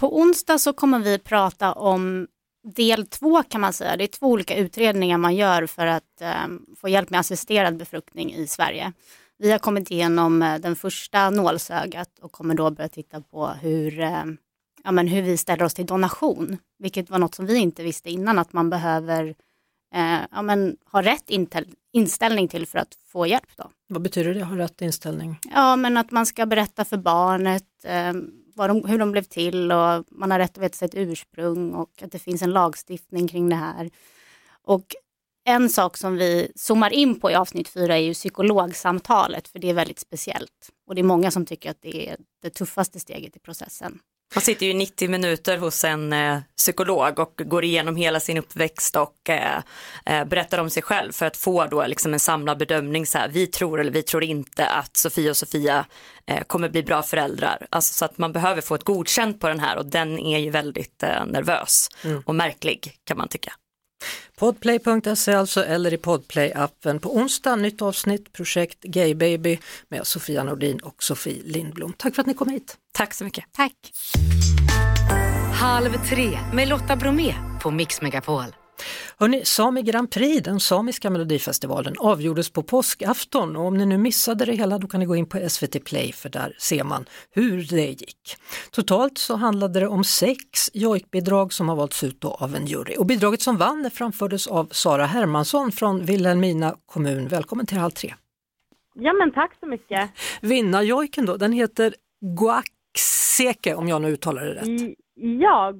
På 0.00 0.18
onsdag 0.18 0.58
så 0.58 0.72
kommer 0.72 0.98
vi 0.98 1.18
prata 1.18 1.72
om 1.72 2.26
del 2.74 3.06
två 3.06 3.42
kan 3.42 3.60
man 3.60 3.72
säga. 3.72 3.96
Det 3.96 4.04
är 4.04 4.08
två 4.08 4.26
olika 4.26 4.56
utredningar 4.56 5.18
man 5.18 5.34
gör 5.34 5.66
för 5.66 5.86
att 5.86 6.20
eh, 6.20 6.46
få 6.76 6.88
hjälp 6.88 7.10
med 7.10 7.20
assisterad 7.20 7.76
befruktning 7.76 8.34
i 8.34 8.46
Sverige. 8.46 8.92
Vi 9.38 9.50
har 9.50 9.58
kommit 9.58 9.90
igenom 9.90 10.42
eh, 10.42 10.58
den 10.58 10.76
första 10.76 11.30
nålsögat 11.30 12.18
och 12.20 12.32
kommer 12.32 12.54
då 12.54 12.70
börja 12.70 12.88
titta 12.88 13.20
på 13.20 13.46
hur, 13.46 14.00
eh, 14.00 14.24
ja, 14.84 14.92
men 14.92 15.08
hur 15.08 15.22
vi 15.22 15.36
ställer 15.36 15.64
oss 15.64 15.74
till 15.74 15.86
donation. 15.86 16.58
Vilket 16.78 17.10
var 17.10 17.18
något 17.18 17.34
som 17.34 17.46
vi 17.46 17.56
inte 17.56 17.82
visste 17.82 18.10
innan 18.10 18.38
att 18.38 18.52
man 18.52 18.70
behöver 18.70 19.34
eh, 19.94 20.20
ja, 20.30 20.42
men, 20.42 20.76
ha 20.92 21.02
rätt 21.02 21.30
inställning 21.92 22.48
till 22.48 22.66
för 22.66 22.78
att 22.78 22.94
få 23.12 23.26
hjälp. 23.26 23.56
Då. 23.56 23.70
Vad 23.88 24.02
betyder 24.02 24.34
det, 24.34 24.44
ha 24.44 24.58
rätt 24.58 24.82
inställning? 24.82 25.38
Ja, 25.54 25.76
men 25.76 25.96
att 25.96 26.10
man 26.10 26.26
ska 26.26 26.46
berätta 26.46 26.84
för 26.84 26.96
barnet 26.96 27.64
vad 27.84 28.45
de, 28.56 28.84
hur 28.84 28.98
de 28.98 29.12
blev 29.12 29.22
till 29.22 29.72
och 29.72 30.04
man 30.10 30.30
har 30.30 30.38
rätt 30.38 30.58
att 30.58 30.64
veta 30.64 30.76
sitt 30.76 30.94
ursprung 30.94 31.74
och 31.74 32.02
att 32.02 32.12
det 32.12 32.18
finns 32.18 32.42
en 32.42 32.50
lagstiftning 32.52 33.28
kring 33.28 33.48
det 33.48 33.56
här. 33.56 33.90
Och 34.62 34.94
en 35.44 35.70
sak 35.70 35.96
som 35.96 36.16
vi 36.16 36.52
zoomar 36.54 36.92
in 36.92 37.20
på 37.20 37.30
i 37.30 37.34
avsnitt 37.34 37.68
fyra 37.68 37.96
är 37.96 38.02
ju 38.02 38.14
psykologsamtalet, 38.14 39.48
för 39.48 39.58
det 39.58 39.70
är 39.70 39.74
väldigt 39.74 39.98
speciellt. 39.98 40.70
Och 40.86 40.94
det 40.94 41.00
är 41.00 41.04
många 41.04 41.30
som 41.30 41.46
tycker 41.46 41.70
att 41.70 41.82
det 41.82 42.08
är 42.08 42.16
det 42.42 42.50
tuffaste 42.50 43.00
steget 43.00 43.36
i 43.36 43.38
processen. 43.40 43.98
Man 44.34 44.42
sitter 44.42 44.66
ju 44.66 44.74
90 44.74 45.08
minuter 45.10 45.56
hos 45.58 45.84
en 45.84 46.12
eh, 46.12 46.38
psykolog 46.56 47.18
och 47.18 47.34
går 47.44 47.64
igenom 47.64 47.96
hela 47.96 48.20
sin 48.20 48.38
uppväxt 48.38 48.96
och 48.96 49.30
eh, 49.30 49.58
eh, 50.06 50.24
berättar 50.24 50.58
om 50.58 50.70
sig 50.70 50.82
själv 50.82 51.12
för 51.12 51.26
att 51.26 51.36
få 51.36 51.66
då 51.66 51.86
liksom 51.86 52.12
en 52.14 52.20
samlad 52.20 52.58
bedömning 52.58 53.06
så 53.06 53.18
här, 53.18 53.28
vi 53.28 53.46
tror 53.46 53.80
eller 53.80 53.90
vi 53.92 54.02
tror 54.02 54.24
inte 54.24 54.66
att 54.66 54.96
Sofia 54.96 55.30
och 55.30 55.36
Sofia 55.36 55.86
eh, 56.26 56.42
kommer 56.42 56.68
bli 56.68 56.82
bra 56.82 57.02
föräldrar. 57.02 57.66
Alltså 57.70 57.94
så 57.94 58.04
att 58.04 58.18
man 58.18 58.32
behöver 58.32 58.60
få 58.60 58.74
ett 58.74 58.84
godkänt 58.84 59.40
på 59.40 59.48
den 59.48 59.60
här 59.60 59.76
och 59.76 59.86
den 59.86 60.18
är 60.18 60.38
ju 60.38 60.50
väldigt 60.50 61.02
eh, 61.02 61.26
nervös 61.26 61.88
Mm. 62.04 62.22
och 62.26 62.34
märklig 62.34 62.92
kan 63.04 63.18
man 63.18 63.28
tycka. 63.28 63.52
Podplay.se 64.40 65.34
alltså 65.34 65.64
eller 65.64 65.94
i 65.94 65.96
Podplay-appen. 65.96 66.98
På 66.98 67.16
onsdag 67.16 67.56
nytt 67.56 67.82
avsnitt 67.82 68.32
projekt 68.32 68.82
Gay 68.82 69.14
Baby 69.14 69.58
med 69.88 70.06
Sofia 70.06 70.44
Nordin 70.44 70.78
och 70.78 71.02
Sofie 71.02 71.42
Lindblom. 71.44 71.92
Tack 71.92 72.14
för 72.14 72.22
att 72.22 72.26
ni 72.26 72.34
kom 72.34 72.48
hit. 72.48 72.76
Tack 72.92 73.14
så 73.14 73.24
mycket. 73.24 73.44
Tack. 73.52 73.92
Halv 75.52 75.90
tre 76.08 76.38
med 76.52 76.68
Lotta 76.68 76.96
Bromé 76.96 77.34
på 77.62 77.70
Mix 77.70 78.02
Megapol. 78.02 78.65
Hörrni, 79.18 79.44
Sami 79.44 79.82
Grand 79.82 80.10
Prix, 80.10 80.44
den 80.44 80.60
samiska 80.60 81.10
melodifestivalen, 81.10 81.94
avgjordes 81.98 82.50
på 82.50 82.62
påskafton 82.62 83.56
och 83.56 83.64
om 83.64 83.76
ni 83.76 83.86
nu 83.86 83.98
missade 83.98 84.44
det 84.44 84.52
hela 84.52 84.78
då 84.78 84.88
kan 84.88 85.00
ni 85.00 85.06
gå 85.06 85.16
in 85.16 85.26
på 85.26 85.48
SVT 85.48 85.84
Play 85.84 86.12
för 86.12 86.28
där 86.28 86.56
ser 86.58 86.84
man 86.84 87.04
hur 87.30 87.66
det 87.70 87.86
gick. 87.86 88.36
Totalt 88.70 89.18
så 89.18 89.36
handlade 89.36 89.80
det 89.80 89.88
om 89.88 90.04
sex 90.04 90.70
jojkbidrag 90.74 91.52
som 91.52 91.68
har 91.68 91.76
valts 91.76 92.04
ut 92.04 92.24
av 92.24 92.54
en 92.54 92.66
jury 92.66 92.96
och 92.96 93.06
bidraget 93.06 93.42
som 93.42 93.56
vann 93.56 93.90
framfördes 93.94 94.46
av 94.46 94.68
Sara 94.70 95.06
Hermansson 95.06 95.72
från 95.72 96.04
Vilhelmina 96.04 96.76
kommun. 96.86 97.28
Välkommen 97.28 97.66
till 97.66 97.78
Halv 97.78 97.90
tre. 97.90 98.14
Ja 98.94 99.12
men 99.12 99.32
tack 99.32 99.56
så 99.60 99.66
mycket. 99.66 100.10
Vinnarjojken 100.40 101.26
då, 101.26 101.36
den 101.36 101.52
heter 101.52 101.94
Guaxeke 102.20 103.74
om 103.74 103.88
jag 103.88 104.02
nu 104.02 104.08
uttalar 104.08 104.44
det 104.44 104.54
rätt. 104.54 104.68
I, 104.68 104.94
ja, 105.40 105.72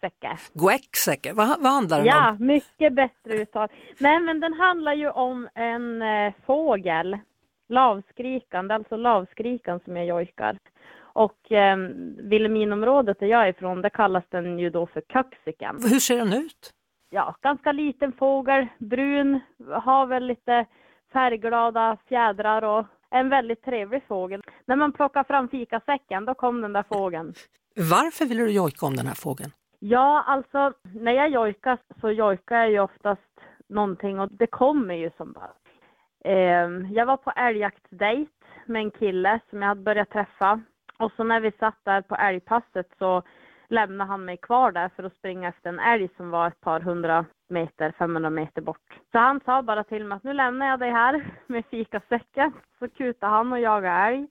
Guexeke. 0.00 0.38
Guaxeke, 0.54 1.32
vad, 1.32 1.48
vad 1.62 1.72
handlar 1.72 1.96
den 1.98 2.06
Ja, 2.06 2.30
om? 2.30 2.46
mycket 2.46 2.92
bättre 2.92 3.34
uttal. 3.34 3.68
Nej 3.98 4.20
men 4.20 4.40
den 4.40 4.52
handlar 4.52 4.94
ju 4.94 5.10
om 5.10 5.48
en 5.54 6.02
eh, 6.02 6.32
fågel, 6.46 7.18
lavskrikande, 7.68 8.74
alltså 8.74 8.96
lavskrikan 8.96 9.80
som 9.84 9.96
jag 9.96 10.06
jojkar. 10.06 10.58
Och 11.12 11.52
eh, 11.52 11.76
Vilhelminområdet 12.18 13.20
där 13.20 13.26
jag 13.26 13.42
är 13.44 13.48
ifrån, 13.48 13.82
där 13.82 13.88
kallas 13.90 14.24
den 14.28 14.58
ju 14.58 14.70
då 14.70 14.86
för 14.86 15.00
köksiken. 15.12 15.76
Hur 15.82 15.98
ser 16.00 16.16
den 16.18 16.32
ut? 16.32 16.70
Ja, 17.10 17.34
ganska 17.42 17.72
liten 17.72 18.12
fågel, 18.12 18.66
brun, 18.78 19.40
har 19.72 20.06
väl 20.06 20.26
lite 20.26 20.66
färgglada 21.12 21.96
fjädrar 22.08 22.62
och 22.64 22.86
en 23.10 23.28
väldigt 23.28 23.62
trevlig 23.64 24.02
fågel. 24.08 24.42
När 24.66 24.76
man 24.76 24.92
plockar 24.92 25.24
fram 25.24 25.48
fikasäcken, 25.48 26.24
då 26.24 26.34
kom 26.34 26.60
den 26.60 26.72
där 26.72 26.84
fågeln. 26.88 27.34
Varför 27.76 28.24
ville 28.26 28.42
du 28.42 28.50
jojka 28.50 28.86
om 28.86 28.96
den 28.96 29.06
här 29.06 29.14
fågeln? 29.14 29.50
Ja, 29.82 30.24
alltså 30.26 30.72
när 30.82 31.12
jag 31.12 31.30
jojkar 31.30 31.78
så 32.00 32.10
jojkar 32.10 32.56
jag 32.56 32.70
ju 32.70 32.80
oftast 32.80 33.40
någonting 33.68 34.20
och 34.20 34.28
det 34.32 34.46
kommer 34.46 34.94
ju 34.94 35.10
som 35.16 35.32
bara. 35.32 35.52
Eh, 36.24 36.92
jag 36.92 37.06
var 37.06 37.16
på 37.16 37.30
älgjaktsdejt 37.30 38.30
med 38.66 38.82
en 38.82 38.90
kille 38.90 39.40
som 39.50 39.62
jag 39.62 39.68
hade 39.68 39.80
börjat 39.80 40.10
träffa 40.10 40.60
och 40.98 41.12
så 41.16 41.24
när 41.24 41.40
vi 41.40 41.52
satt 41.52 41.78
där 41.84 42.02
på 42.02 42.14
älgpasset 42.16 42.86
så 42.98 43.22
lämnade 43.68 44.10
han 44.10 44.24
mig 44.24 44.36
kvar 44.36 44.72
där 44.72 44.88
för 44.96 45.02
att 45.02 45.16
springa 45.16 45.48
efter 45.48 45.68
en 45.68 45.78
älg 45.78 46.08
som 46.16 46.30
var 46.30 46.48
ett 46.48 46.60
par 46.60 46.80
hundra 46.80 47.24
meter, 47.48 47.92
500 47.98 48.30
meter 48.30 48.62
bort. 48.62 49.00
Så 49.12 49.18
han 49.18 49.40
sa 49.44 49.62
bara 49.62 49.84
till 49.84 50.04
mig 50.04 50.16
att 50.16 50.24
nu 50.24 50.32
lämnar 50.32 50.66
jag 50.66 50.80
dig 50.80 50.90
här 50.90 51.24
med 51.46 51.64
fikasäcken. 51.66 52.52
Så 52.78 52.88
kutade 52.88 53.32
han 53.32 53.52
och 53.52 53.60
jagade 53.60 53.96
älg. 53.96 54.28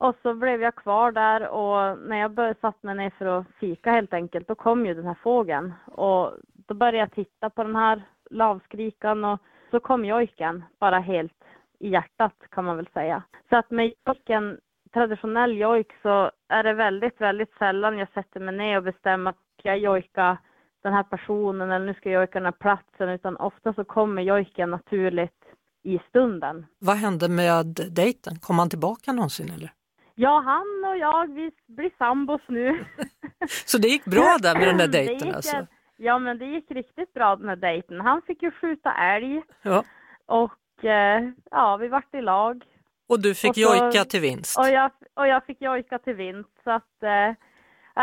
Och 0.00 0.14
så 0.22 0.34
blev 0.34 0.62
jag 0.62 0.74
kvar 0.74 1.12
där 1.12 1.48
och 1.48 1.98
när 1.98 2.16
jag 2.16 2.30
började 2.30 2.60
satt 2.60 2.82
mig 2.82 2.94
ner 2.94 3.10
för 3.18 3.26
att 3.26 3.46
fika 3.60 3.90
helt 3.90 4.12
enkelt, 4.14 4.48
då 4.48 4.54
kom 4.54 4.86
ju 4.86 4.94
den 4.94 5.06
här 5.06 5.18
fågeln. 5.22 5.72
Och 5.86 6.32
då 6.66 6.74
började 6.74 6.98
jag 6.98 7.12
titta 7.12 7.50
på 7.50 7.62
den 7.62 7.76
här 7.76 8.02
lavskrikan 8.30 9.24
och 9.24 9.40
så 9.70 9.80
kom 9.80 10.04
jojken 10.04 10.64
bara 10.78 10.98
helt 10.98 11.44
i 11.78 11.88
hjärtat 11.88 12.34
kan 12.50 12.64
man 12.64 12.76
väl 12.76 12.88
säga. 12.94 13.22
Så 13.48 13.56
att 13.56 13.70
med 13.70 13.92
jojken, 14.06 14.58
traditionell 14.92 15.56
jojk 15.56 15.92
så 16.02 16.30
är 16.48 16.62
det 16.62 16.74
väldigt, 16.74 17.20
väldigt 17.20 17.54
sällan 17.58 17.98
jag 17.98 18.12
sätter 18.14 18.40
mig 18.40 18.56
ner 18.56 18.76
och 18.76 18.82
bestämmer 18.82 19.30
att 19.30 19.36
jag 19.62 19.78
jojka 19.78 20.38
den 20.82 20.92
här 20.92 21.02
personen 21.02 21.70
eller 21.70 21.86
nu 21.86 21.94
ska 21.94 22.10
jag 22.10 22.20
jojka 22.20 22.38
den 22.38 22.44
här 22.44 22.52
platsen 22.52 23.08
utan 23.08 23.36
ofta 23.36 23.74
så 23.74 23.84
kommer 23.84 24.22
jojken 24.22 24.70
naturligt 24.70 25.44
i 25.82 26.00
stunden. 26.08 26.66
Vad 26.78 26.96
hände 26.96 27.28
med 27.28 27.66
dejten? 27.90 28.38
Kom 28.38 28.58
han 28.58 28.70
tillbaka 28.70 29.12
någonsin 29.12 29.52
eller? 29.54 29.72
Ja, 30.14 30.40
han 30.40 30.90
och 30.90 30.98
jag, 30.98 31.34
vi 31.34 31.50
blir 31.66 31.90
sambos 31.98 32.40
nu. 32.48 32.84
Så 33.66 33.78
det 33.78 33.88
gick 33.88 34.04
bra 34.04 34.36
där 34.42 34.54
med 34.58 34.68
den 34.68 34.76
där 34.78 34.88
dejten 34.88 35.28
gick- 35.28 35.34
alltså? 35.36 35.66
Ja, 35.96 36.18
men 36.18 36.38
det 36.38 36.44
gick 36.46 36.70
riktigt 36.70 37.12
bra 37.14 37.36
den 37.36 37.48
här 37.48 37.56
dejten. 37.56 38.00
Han 38.00 38.22
fick 38.22 38.42
ju 38.42 38.50
skjuta 38.50 38.92
älg 38.94 39.42
Ja. 39.62 39.84
och 40.26 40.84
eh, 40.84 41.22
ja, 41.50 41.76
vi 41.76 41.88
vart 41.88 42.14
i 42.14 42.20
lag. 42.22 42.64
Och 43.08 43.20
du 43.20 43.34
fick 43.34 43.50
Och 43.50 43.56
så- 43.56 43.60
jojka 43.84 44.04
till 44.04 44.20
vinst? 44.20 44.58
Och 44.58 44.68
jag, 44.68 44.90
och 45.14 45.26
jag 45.28 45.44
fick 45.46 45.60
jojka 45.62 45.98
till 45.98 46.14
vinst. 46.14 46.50
Så 46.64 46.70
att 46.70 47.02
eh, 47.02 47.34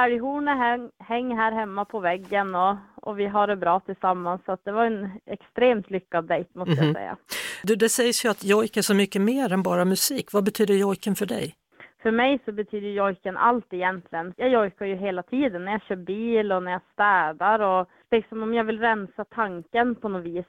älghornet 0.03 0.57
häng, 0.57 0.89
häng 0.99 1.35
här 1.37 1.51
hemma 1.51 1.85
på 1.85 1.99
väggen 1.99 2.55
och, 2.55 2.75
och 2.95 3.19
vi 3.19 3.25
har 3.27 3.47
det 3.47 3.55
bra 3.55 3.79
tillsammans. 3.79 4.41
Så 4.45 4.51
att 4.51 4.65
det 4.65 4.71
var 4.71 4.85
en 4.85 5.11
extremt 5.25 5.89
lyckad 5.89 6.27
dejt 6.27 6.49
måste 6.53 6.71
Mhm. 6.75 6.85
jag 6.85 6.95
säga. 6.95 7.17
Du, 7.63 7.75
det 7.75 7.89
sägs 7.89 8.25
ju 8.25 8.29
att 8.29 8.43
jojk 8.43 8.77
är 8.77 8.81
så 8.81 8.93
mycket 8.93 9.21
mer 9.21 9.53
än 9.53 9.63
bara 9.63 9.85
musik. 9.85 10.33
Vad 10.33 10.43
betyder 10.43 10.73
jojken 10.73 11.15
för 11.15 11.25
dig? 11.25 11.55
För 12.01 12.11
mig 12.11 12.39
så 12.45 12.51
betyder 12.51 12.87
jojken 12.87 13.37
allt 13.37 13.73
egentligen. 13.73 14.33
Jag 14.37 14.49
jojkar 14.49 14.85
ju 14.85 14.95
hela 14.95 15.23
tiden 15.23 15.65
när 15.65 15.71
jag 15.71 15.81
kör 15.81 15.95
bil 15.95 16.51
och 16.51 16.63
när 16.63 16.71
jag 16.71 16.81
städar 16.93 17.59
och 17.59 17.87
liksom 18.11 18.43
om 18.43 18.53
jag 18.53 18.63
vill 18.63 18.79
rensa 18.79 19.25
tanken 19.25 19.95
på 19.95 20.09
något 20.09 20.23
vis. 20.23 20.45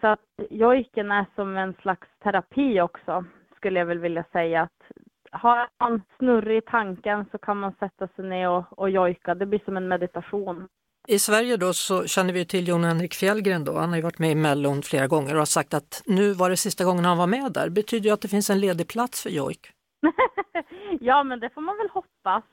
Så 0.00 0.06
att 0.06 0.20
jojken 0.50 1.10
är 1.10 1.26
som 1.34 1.56
en 1.56 1.74
slags 1.82 2.08
terapi 2.22 2.80
också, 2.80 3.24
skulle 3.56 3.78
jag 3.78 3.86
väl 3.86 3.98
vilja 3.98 4.24
säga. 4.32 4.62
Att 4.62 4.82
har 5.30 5.68
man 5.80 6.02
snurrig 6.18 6.58
i 6.58 6.60
tanken 6.60 7.24
så 7.32 7.38
kan 7.38 7.56
man 7.56 7.72
sätta 7.80 8.08
sig 8.08 8.24
ner 8.24 8.48
och, 8.48 8.64
och 8.70 8.90
jojka. 8.90 9.34
Det 9.34 9.46
blir 9.46 9.60
som 9.64 9.76
en 9.76 9.88
meditation. 9.88 10.68
I 11.08 11.18
Sverige 11.18 11.56
då 11.56 11.72
så 11.72 12.06
känner 12.06 12.32
vi 12.32 12.44
till 12.44 12.68
Jon 12.68 12.84
Henrik 12.84 13.14
Fjällgren 13.14 13.64
då. 13.64 13.78
Han 13.78 13.88
har 13.88 13.96
ju 13.96 14.02
varit 14.02 14.18
med 14.18 14.30
i 14.30 14.34
Mellon 14.34 14.82
flera 14.82 15.06
gånger 15.06 15.32
och 15.32 15.38
har 15.38 15.46
sagt 15.46 15.74
att 15.74 16.02
nu 16.06 16.32
var 16.32 16.50
det 16.50 16.56
sista 16.56 16.84
gången 16.84 17.04
han 17.04 17.18
var 17.18 17.26
med 17.26 17.52
där. 17.52 17.68
Betyder 17.68 18.04
det 18.04 18.14
att 18.14 18.20
det 18.20 18.28
finns 18.28 18.50
en 18.50 18.60
ledig 18.60 18.88
plats 18.88 19.22
för 19.22 19.30
jojk. 19.30 19.72
ja, 21.00 21.22
men 21.24 21.40
det 21.40 21.50
får 21.50 21.60
man 21.60 21.76
väl 21.76 21.88
hoppas. 21.88 22.44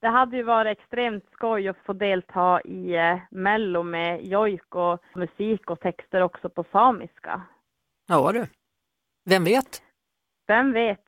Det 0.00 0.08
hade 0.08 0.36
ju 0.36 0.42
varit 0.42 0.78
extremt 0.78 1.24
skoj 1.32 1.68
att 1.68 1.78
få 1.86 1.92
delta 1.92 2.60
i 2.60 2.94
eh, 2.96 3.18
Mello 3.30 3.82
med 3.82 4.26
jojk 4.26 4.74
och 4.74 5.02
musik 5.14 5.70
och 5.70 5.80
texter 5.80 6.20
också 6.20 6.48
på 6.48 6.64
samiska. 6.72 7.42
Ja 8.06 8.32
du, 8.32 8.46
vem 9.24 9.44
vet? 9.44 9.82
Vem 10.46 10.72
vet? 10.72 11.04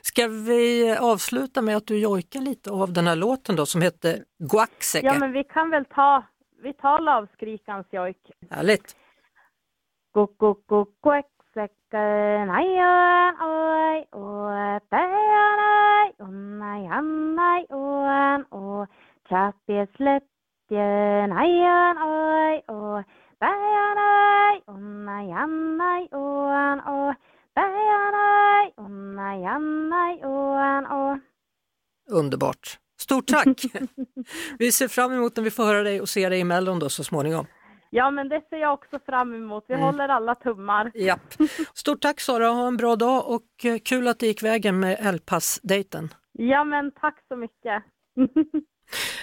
Ska 0.00 0.28
vi 0.28 0.96
avsluta 1.00 1.62
med 1.62 1.76
att 1.76 1.86
du 1.86 1.98
jojkar 1.98 2.40
lite 2.40 2.70
av 2.70 2.92
den 2.92 3.06
här 3.06 3.16
låten 3.16 3.56
då 3.56 3.66
som 3.66 3.82
heter 3.82 4.24
Guaxeke? 4.38 5.06
Ja, 5.06 5.18
men 5.18 5.32
vi 5.32 5.44
kan 5.44 5.70
väl 5.70 5.84
ta, 5.84 6.24
vi 6.62 6.72
tar 6.72 6.98
lavskrikans 6.98 7.86
jojk. 7.90 8.30
Härligt! 8.50 8.96
Underbart! 32.10 32.78
Stort 33.00 33.26
tack! 33.26 33.64
vi 34.58 34.72
ser 34.72 34.88
fram 34.88 35.12
emot 35.12 35.36
när 35.36 35.44
vi 35.44 35.50
får 35.50 35.64
höra 35.64 35.82
dig 35.82 36.00
och 36.00 36.08
se 36.08 36.28
dig 36.28 36.40
i 36.40 36.44
Mellon 36.44 36.78
då 36.78 36.88
så 36.88 37.04
småningom. 37.04 37.46
Ja, 37.90 38.10
men 38.10 38.28
det 38.28 38.40
ser 38.50 38.56
jag 38.56 38.74
också 38.74 38.98
fram 39.06 39.34
emot. 39.34 39.64
Vi 39.68 39.74
Mm. 39.74 39.86
håller 39.86 40.08
alla 40.08 40.34
tummar. 40.34 40.90
Japp. 40.94 41.34
Stort 41.74 42.00
tack 42.02 42.20
Sara, 42.20 42.48
ha 42.48 42.66
en 42.66 42.76
bra 42.76 42.96
dag 42.96 43.26
och 43.28 43.64
eh, 43.64 43.78
kul 43.78 44.08
att 44.08 44.18
det 44.18 44.26
gick 44.26 44.42
vägen 44.42 44.80
med 44.80 44.96
Elpass-dejten. 45.00 46.14
Ja, 46.32 46.64
men 46.64 46.90
tack 47.00 47.16
så 47.28 47.36
mycket. 47.36 47.82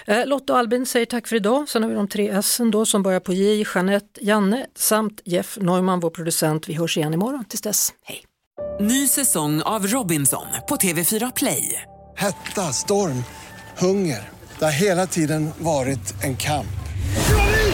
Eh, 0.06 0.26
Lotta 0.26 0.52
och 0.52 0.58
Albin 0.58 0.86
säger 0.86 1.06
tack 1.06 1.26
för 1.26 1.36
idag. 1.36 1.68
Sen 1.68 1.82
har 1.82 1.90
vi 1.90 1.96
de 1.96 2.08
tre 2.08 2.28
S 2.28 2.60
då 2.72 2.84
som 2.84 3.02
börjar 3.02 3.20
på 3.20 3.32
J, 3.32 3.64
Jeanette, 3.74 4.24
Janne 4.24 4.66
samt 4.74 5.20
Jeff 5.24 5.58
Neumann, 5.60 6.00
vår 6.00 6.10
producent. 6.10 6.68
Vi 6.68 6.74
hörs 6.74 6.96
igen 6.96 7.14
imorgon. 7.14 7.44
Tills 7.44 7.60
dess, 7.62 7.94
hej! 8.02 8.24
Ny 8.80 9.06
säsong 9.06 9.62
av 9.62 9.86
Robinson 9.86 10.46
på 10.68 10.76
TV4 10.76 11.32
Play. 11.36 11.82
Hetta, 12.16 12.60
storm, 12.60 13.24
hunger. 13.80 14.28
Det 14.58 14.64
har 14.64 14.72
hela 14.72 15.06
tiden 15.06 15.50
varit 15.58 16.24
en 16.24 16.36
kamp. 16.36 16.66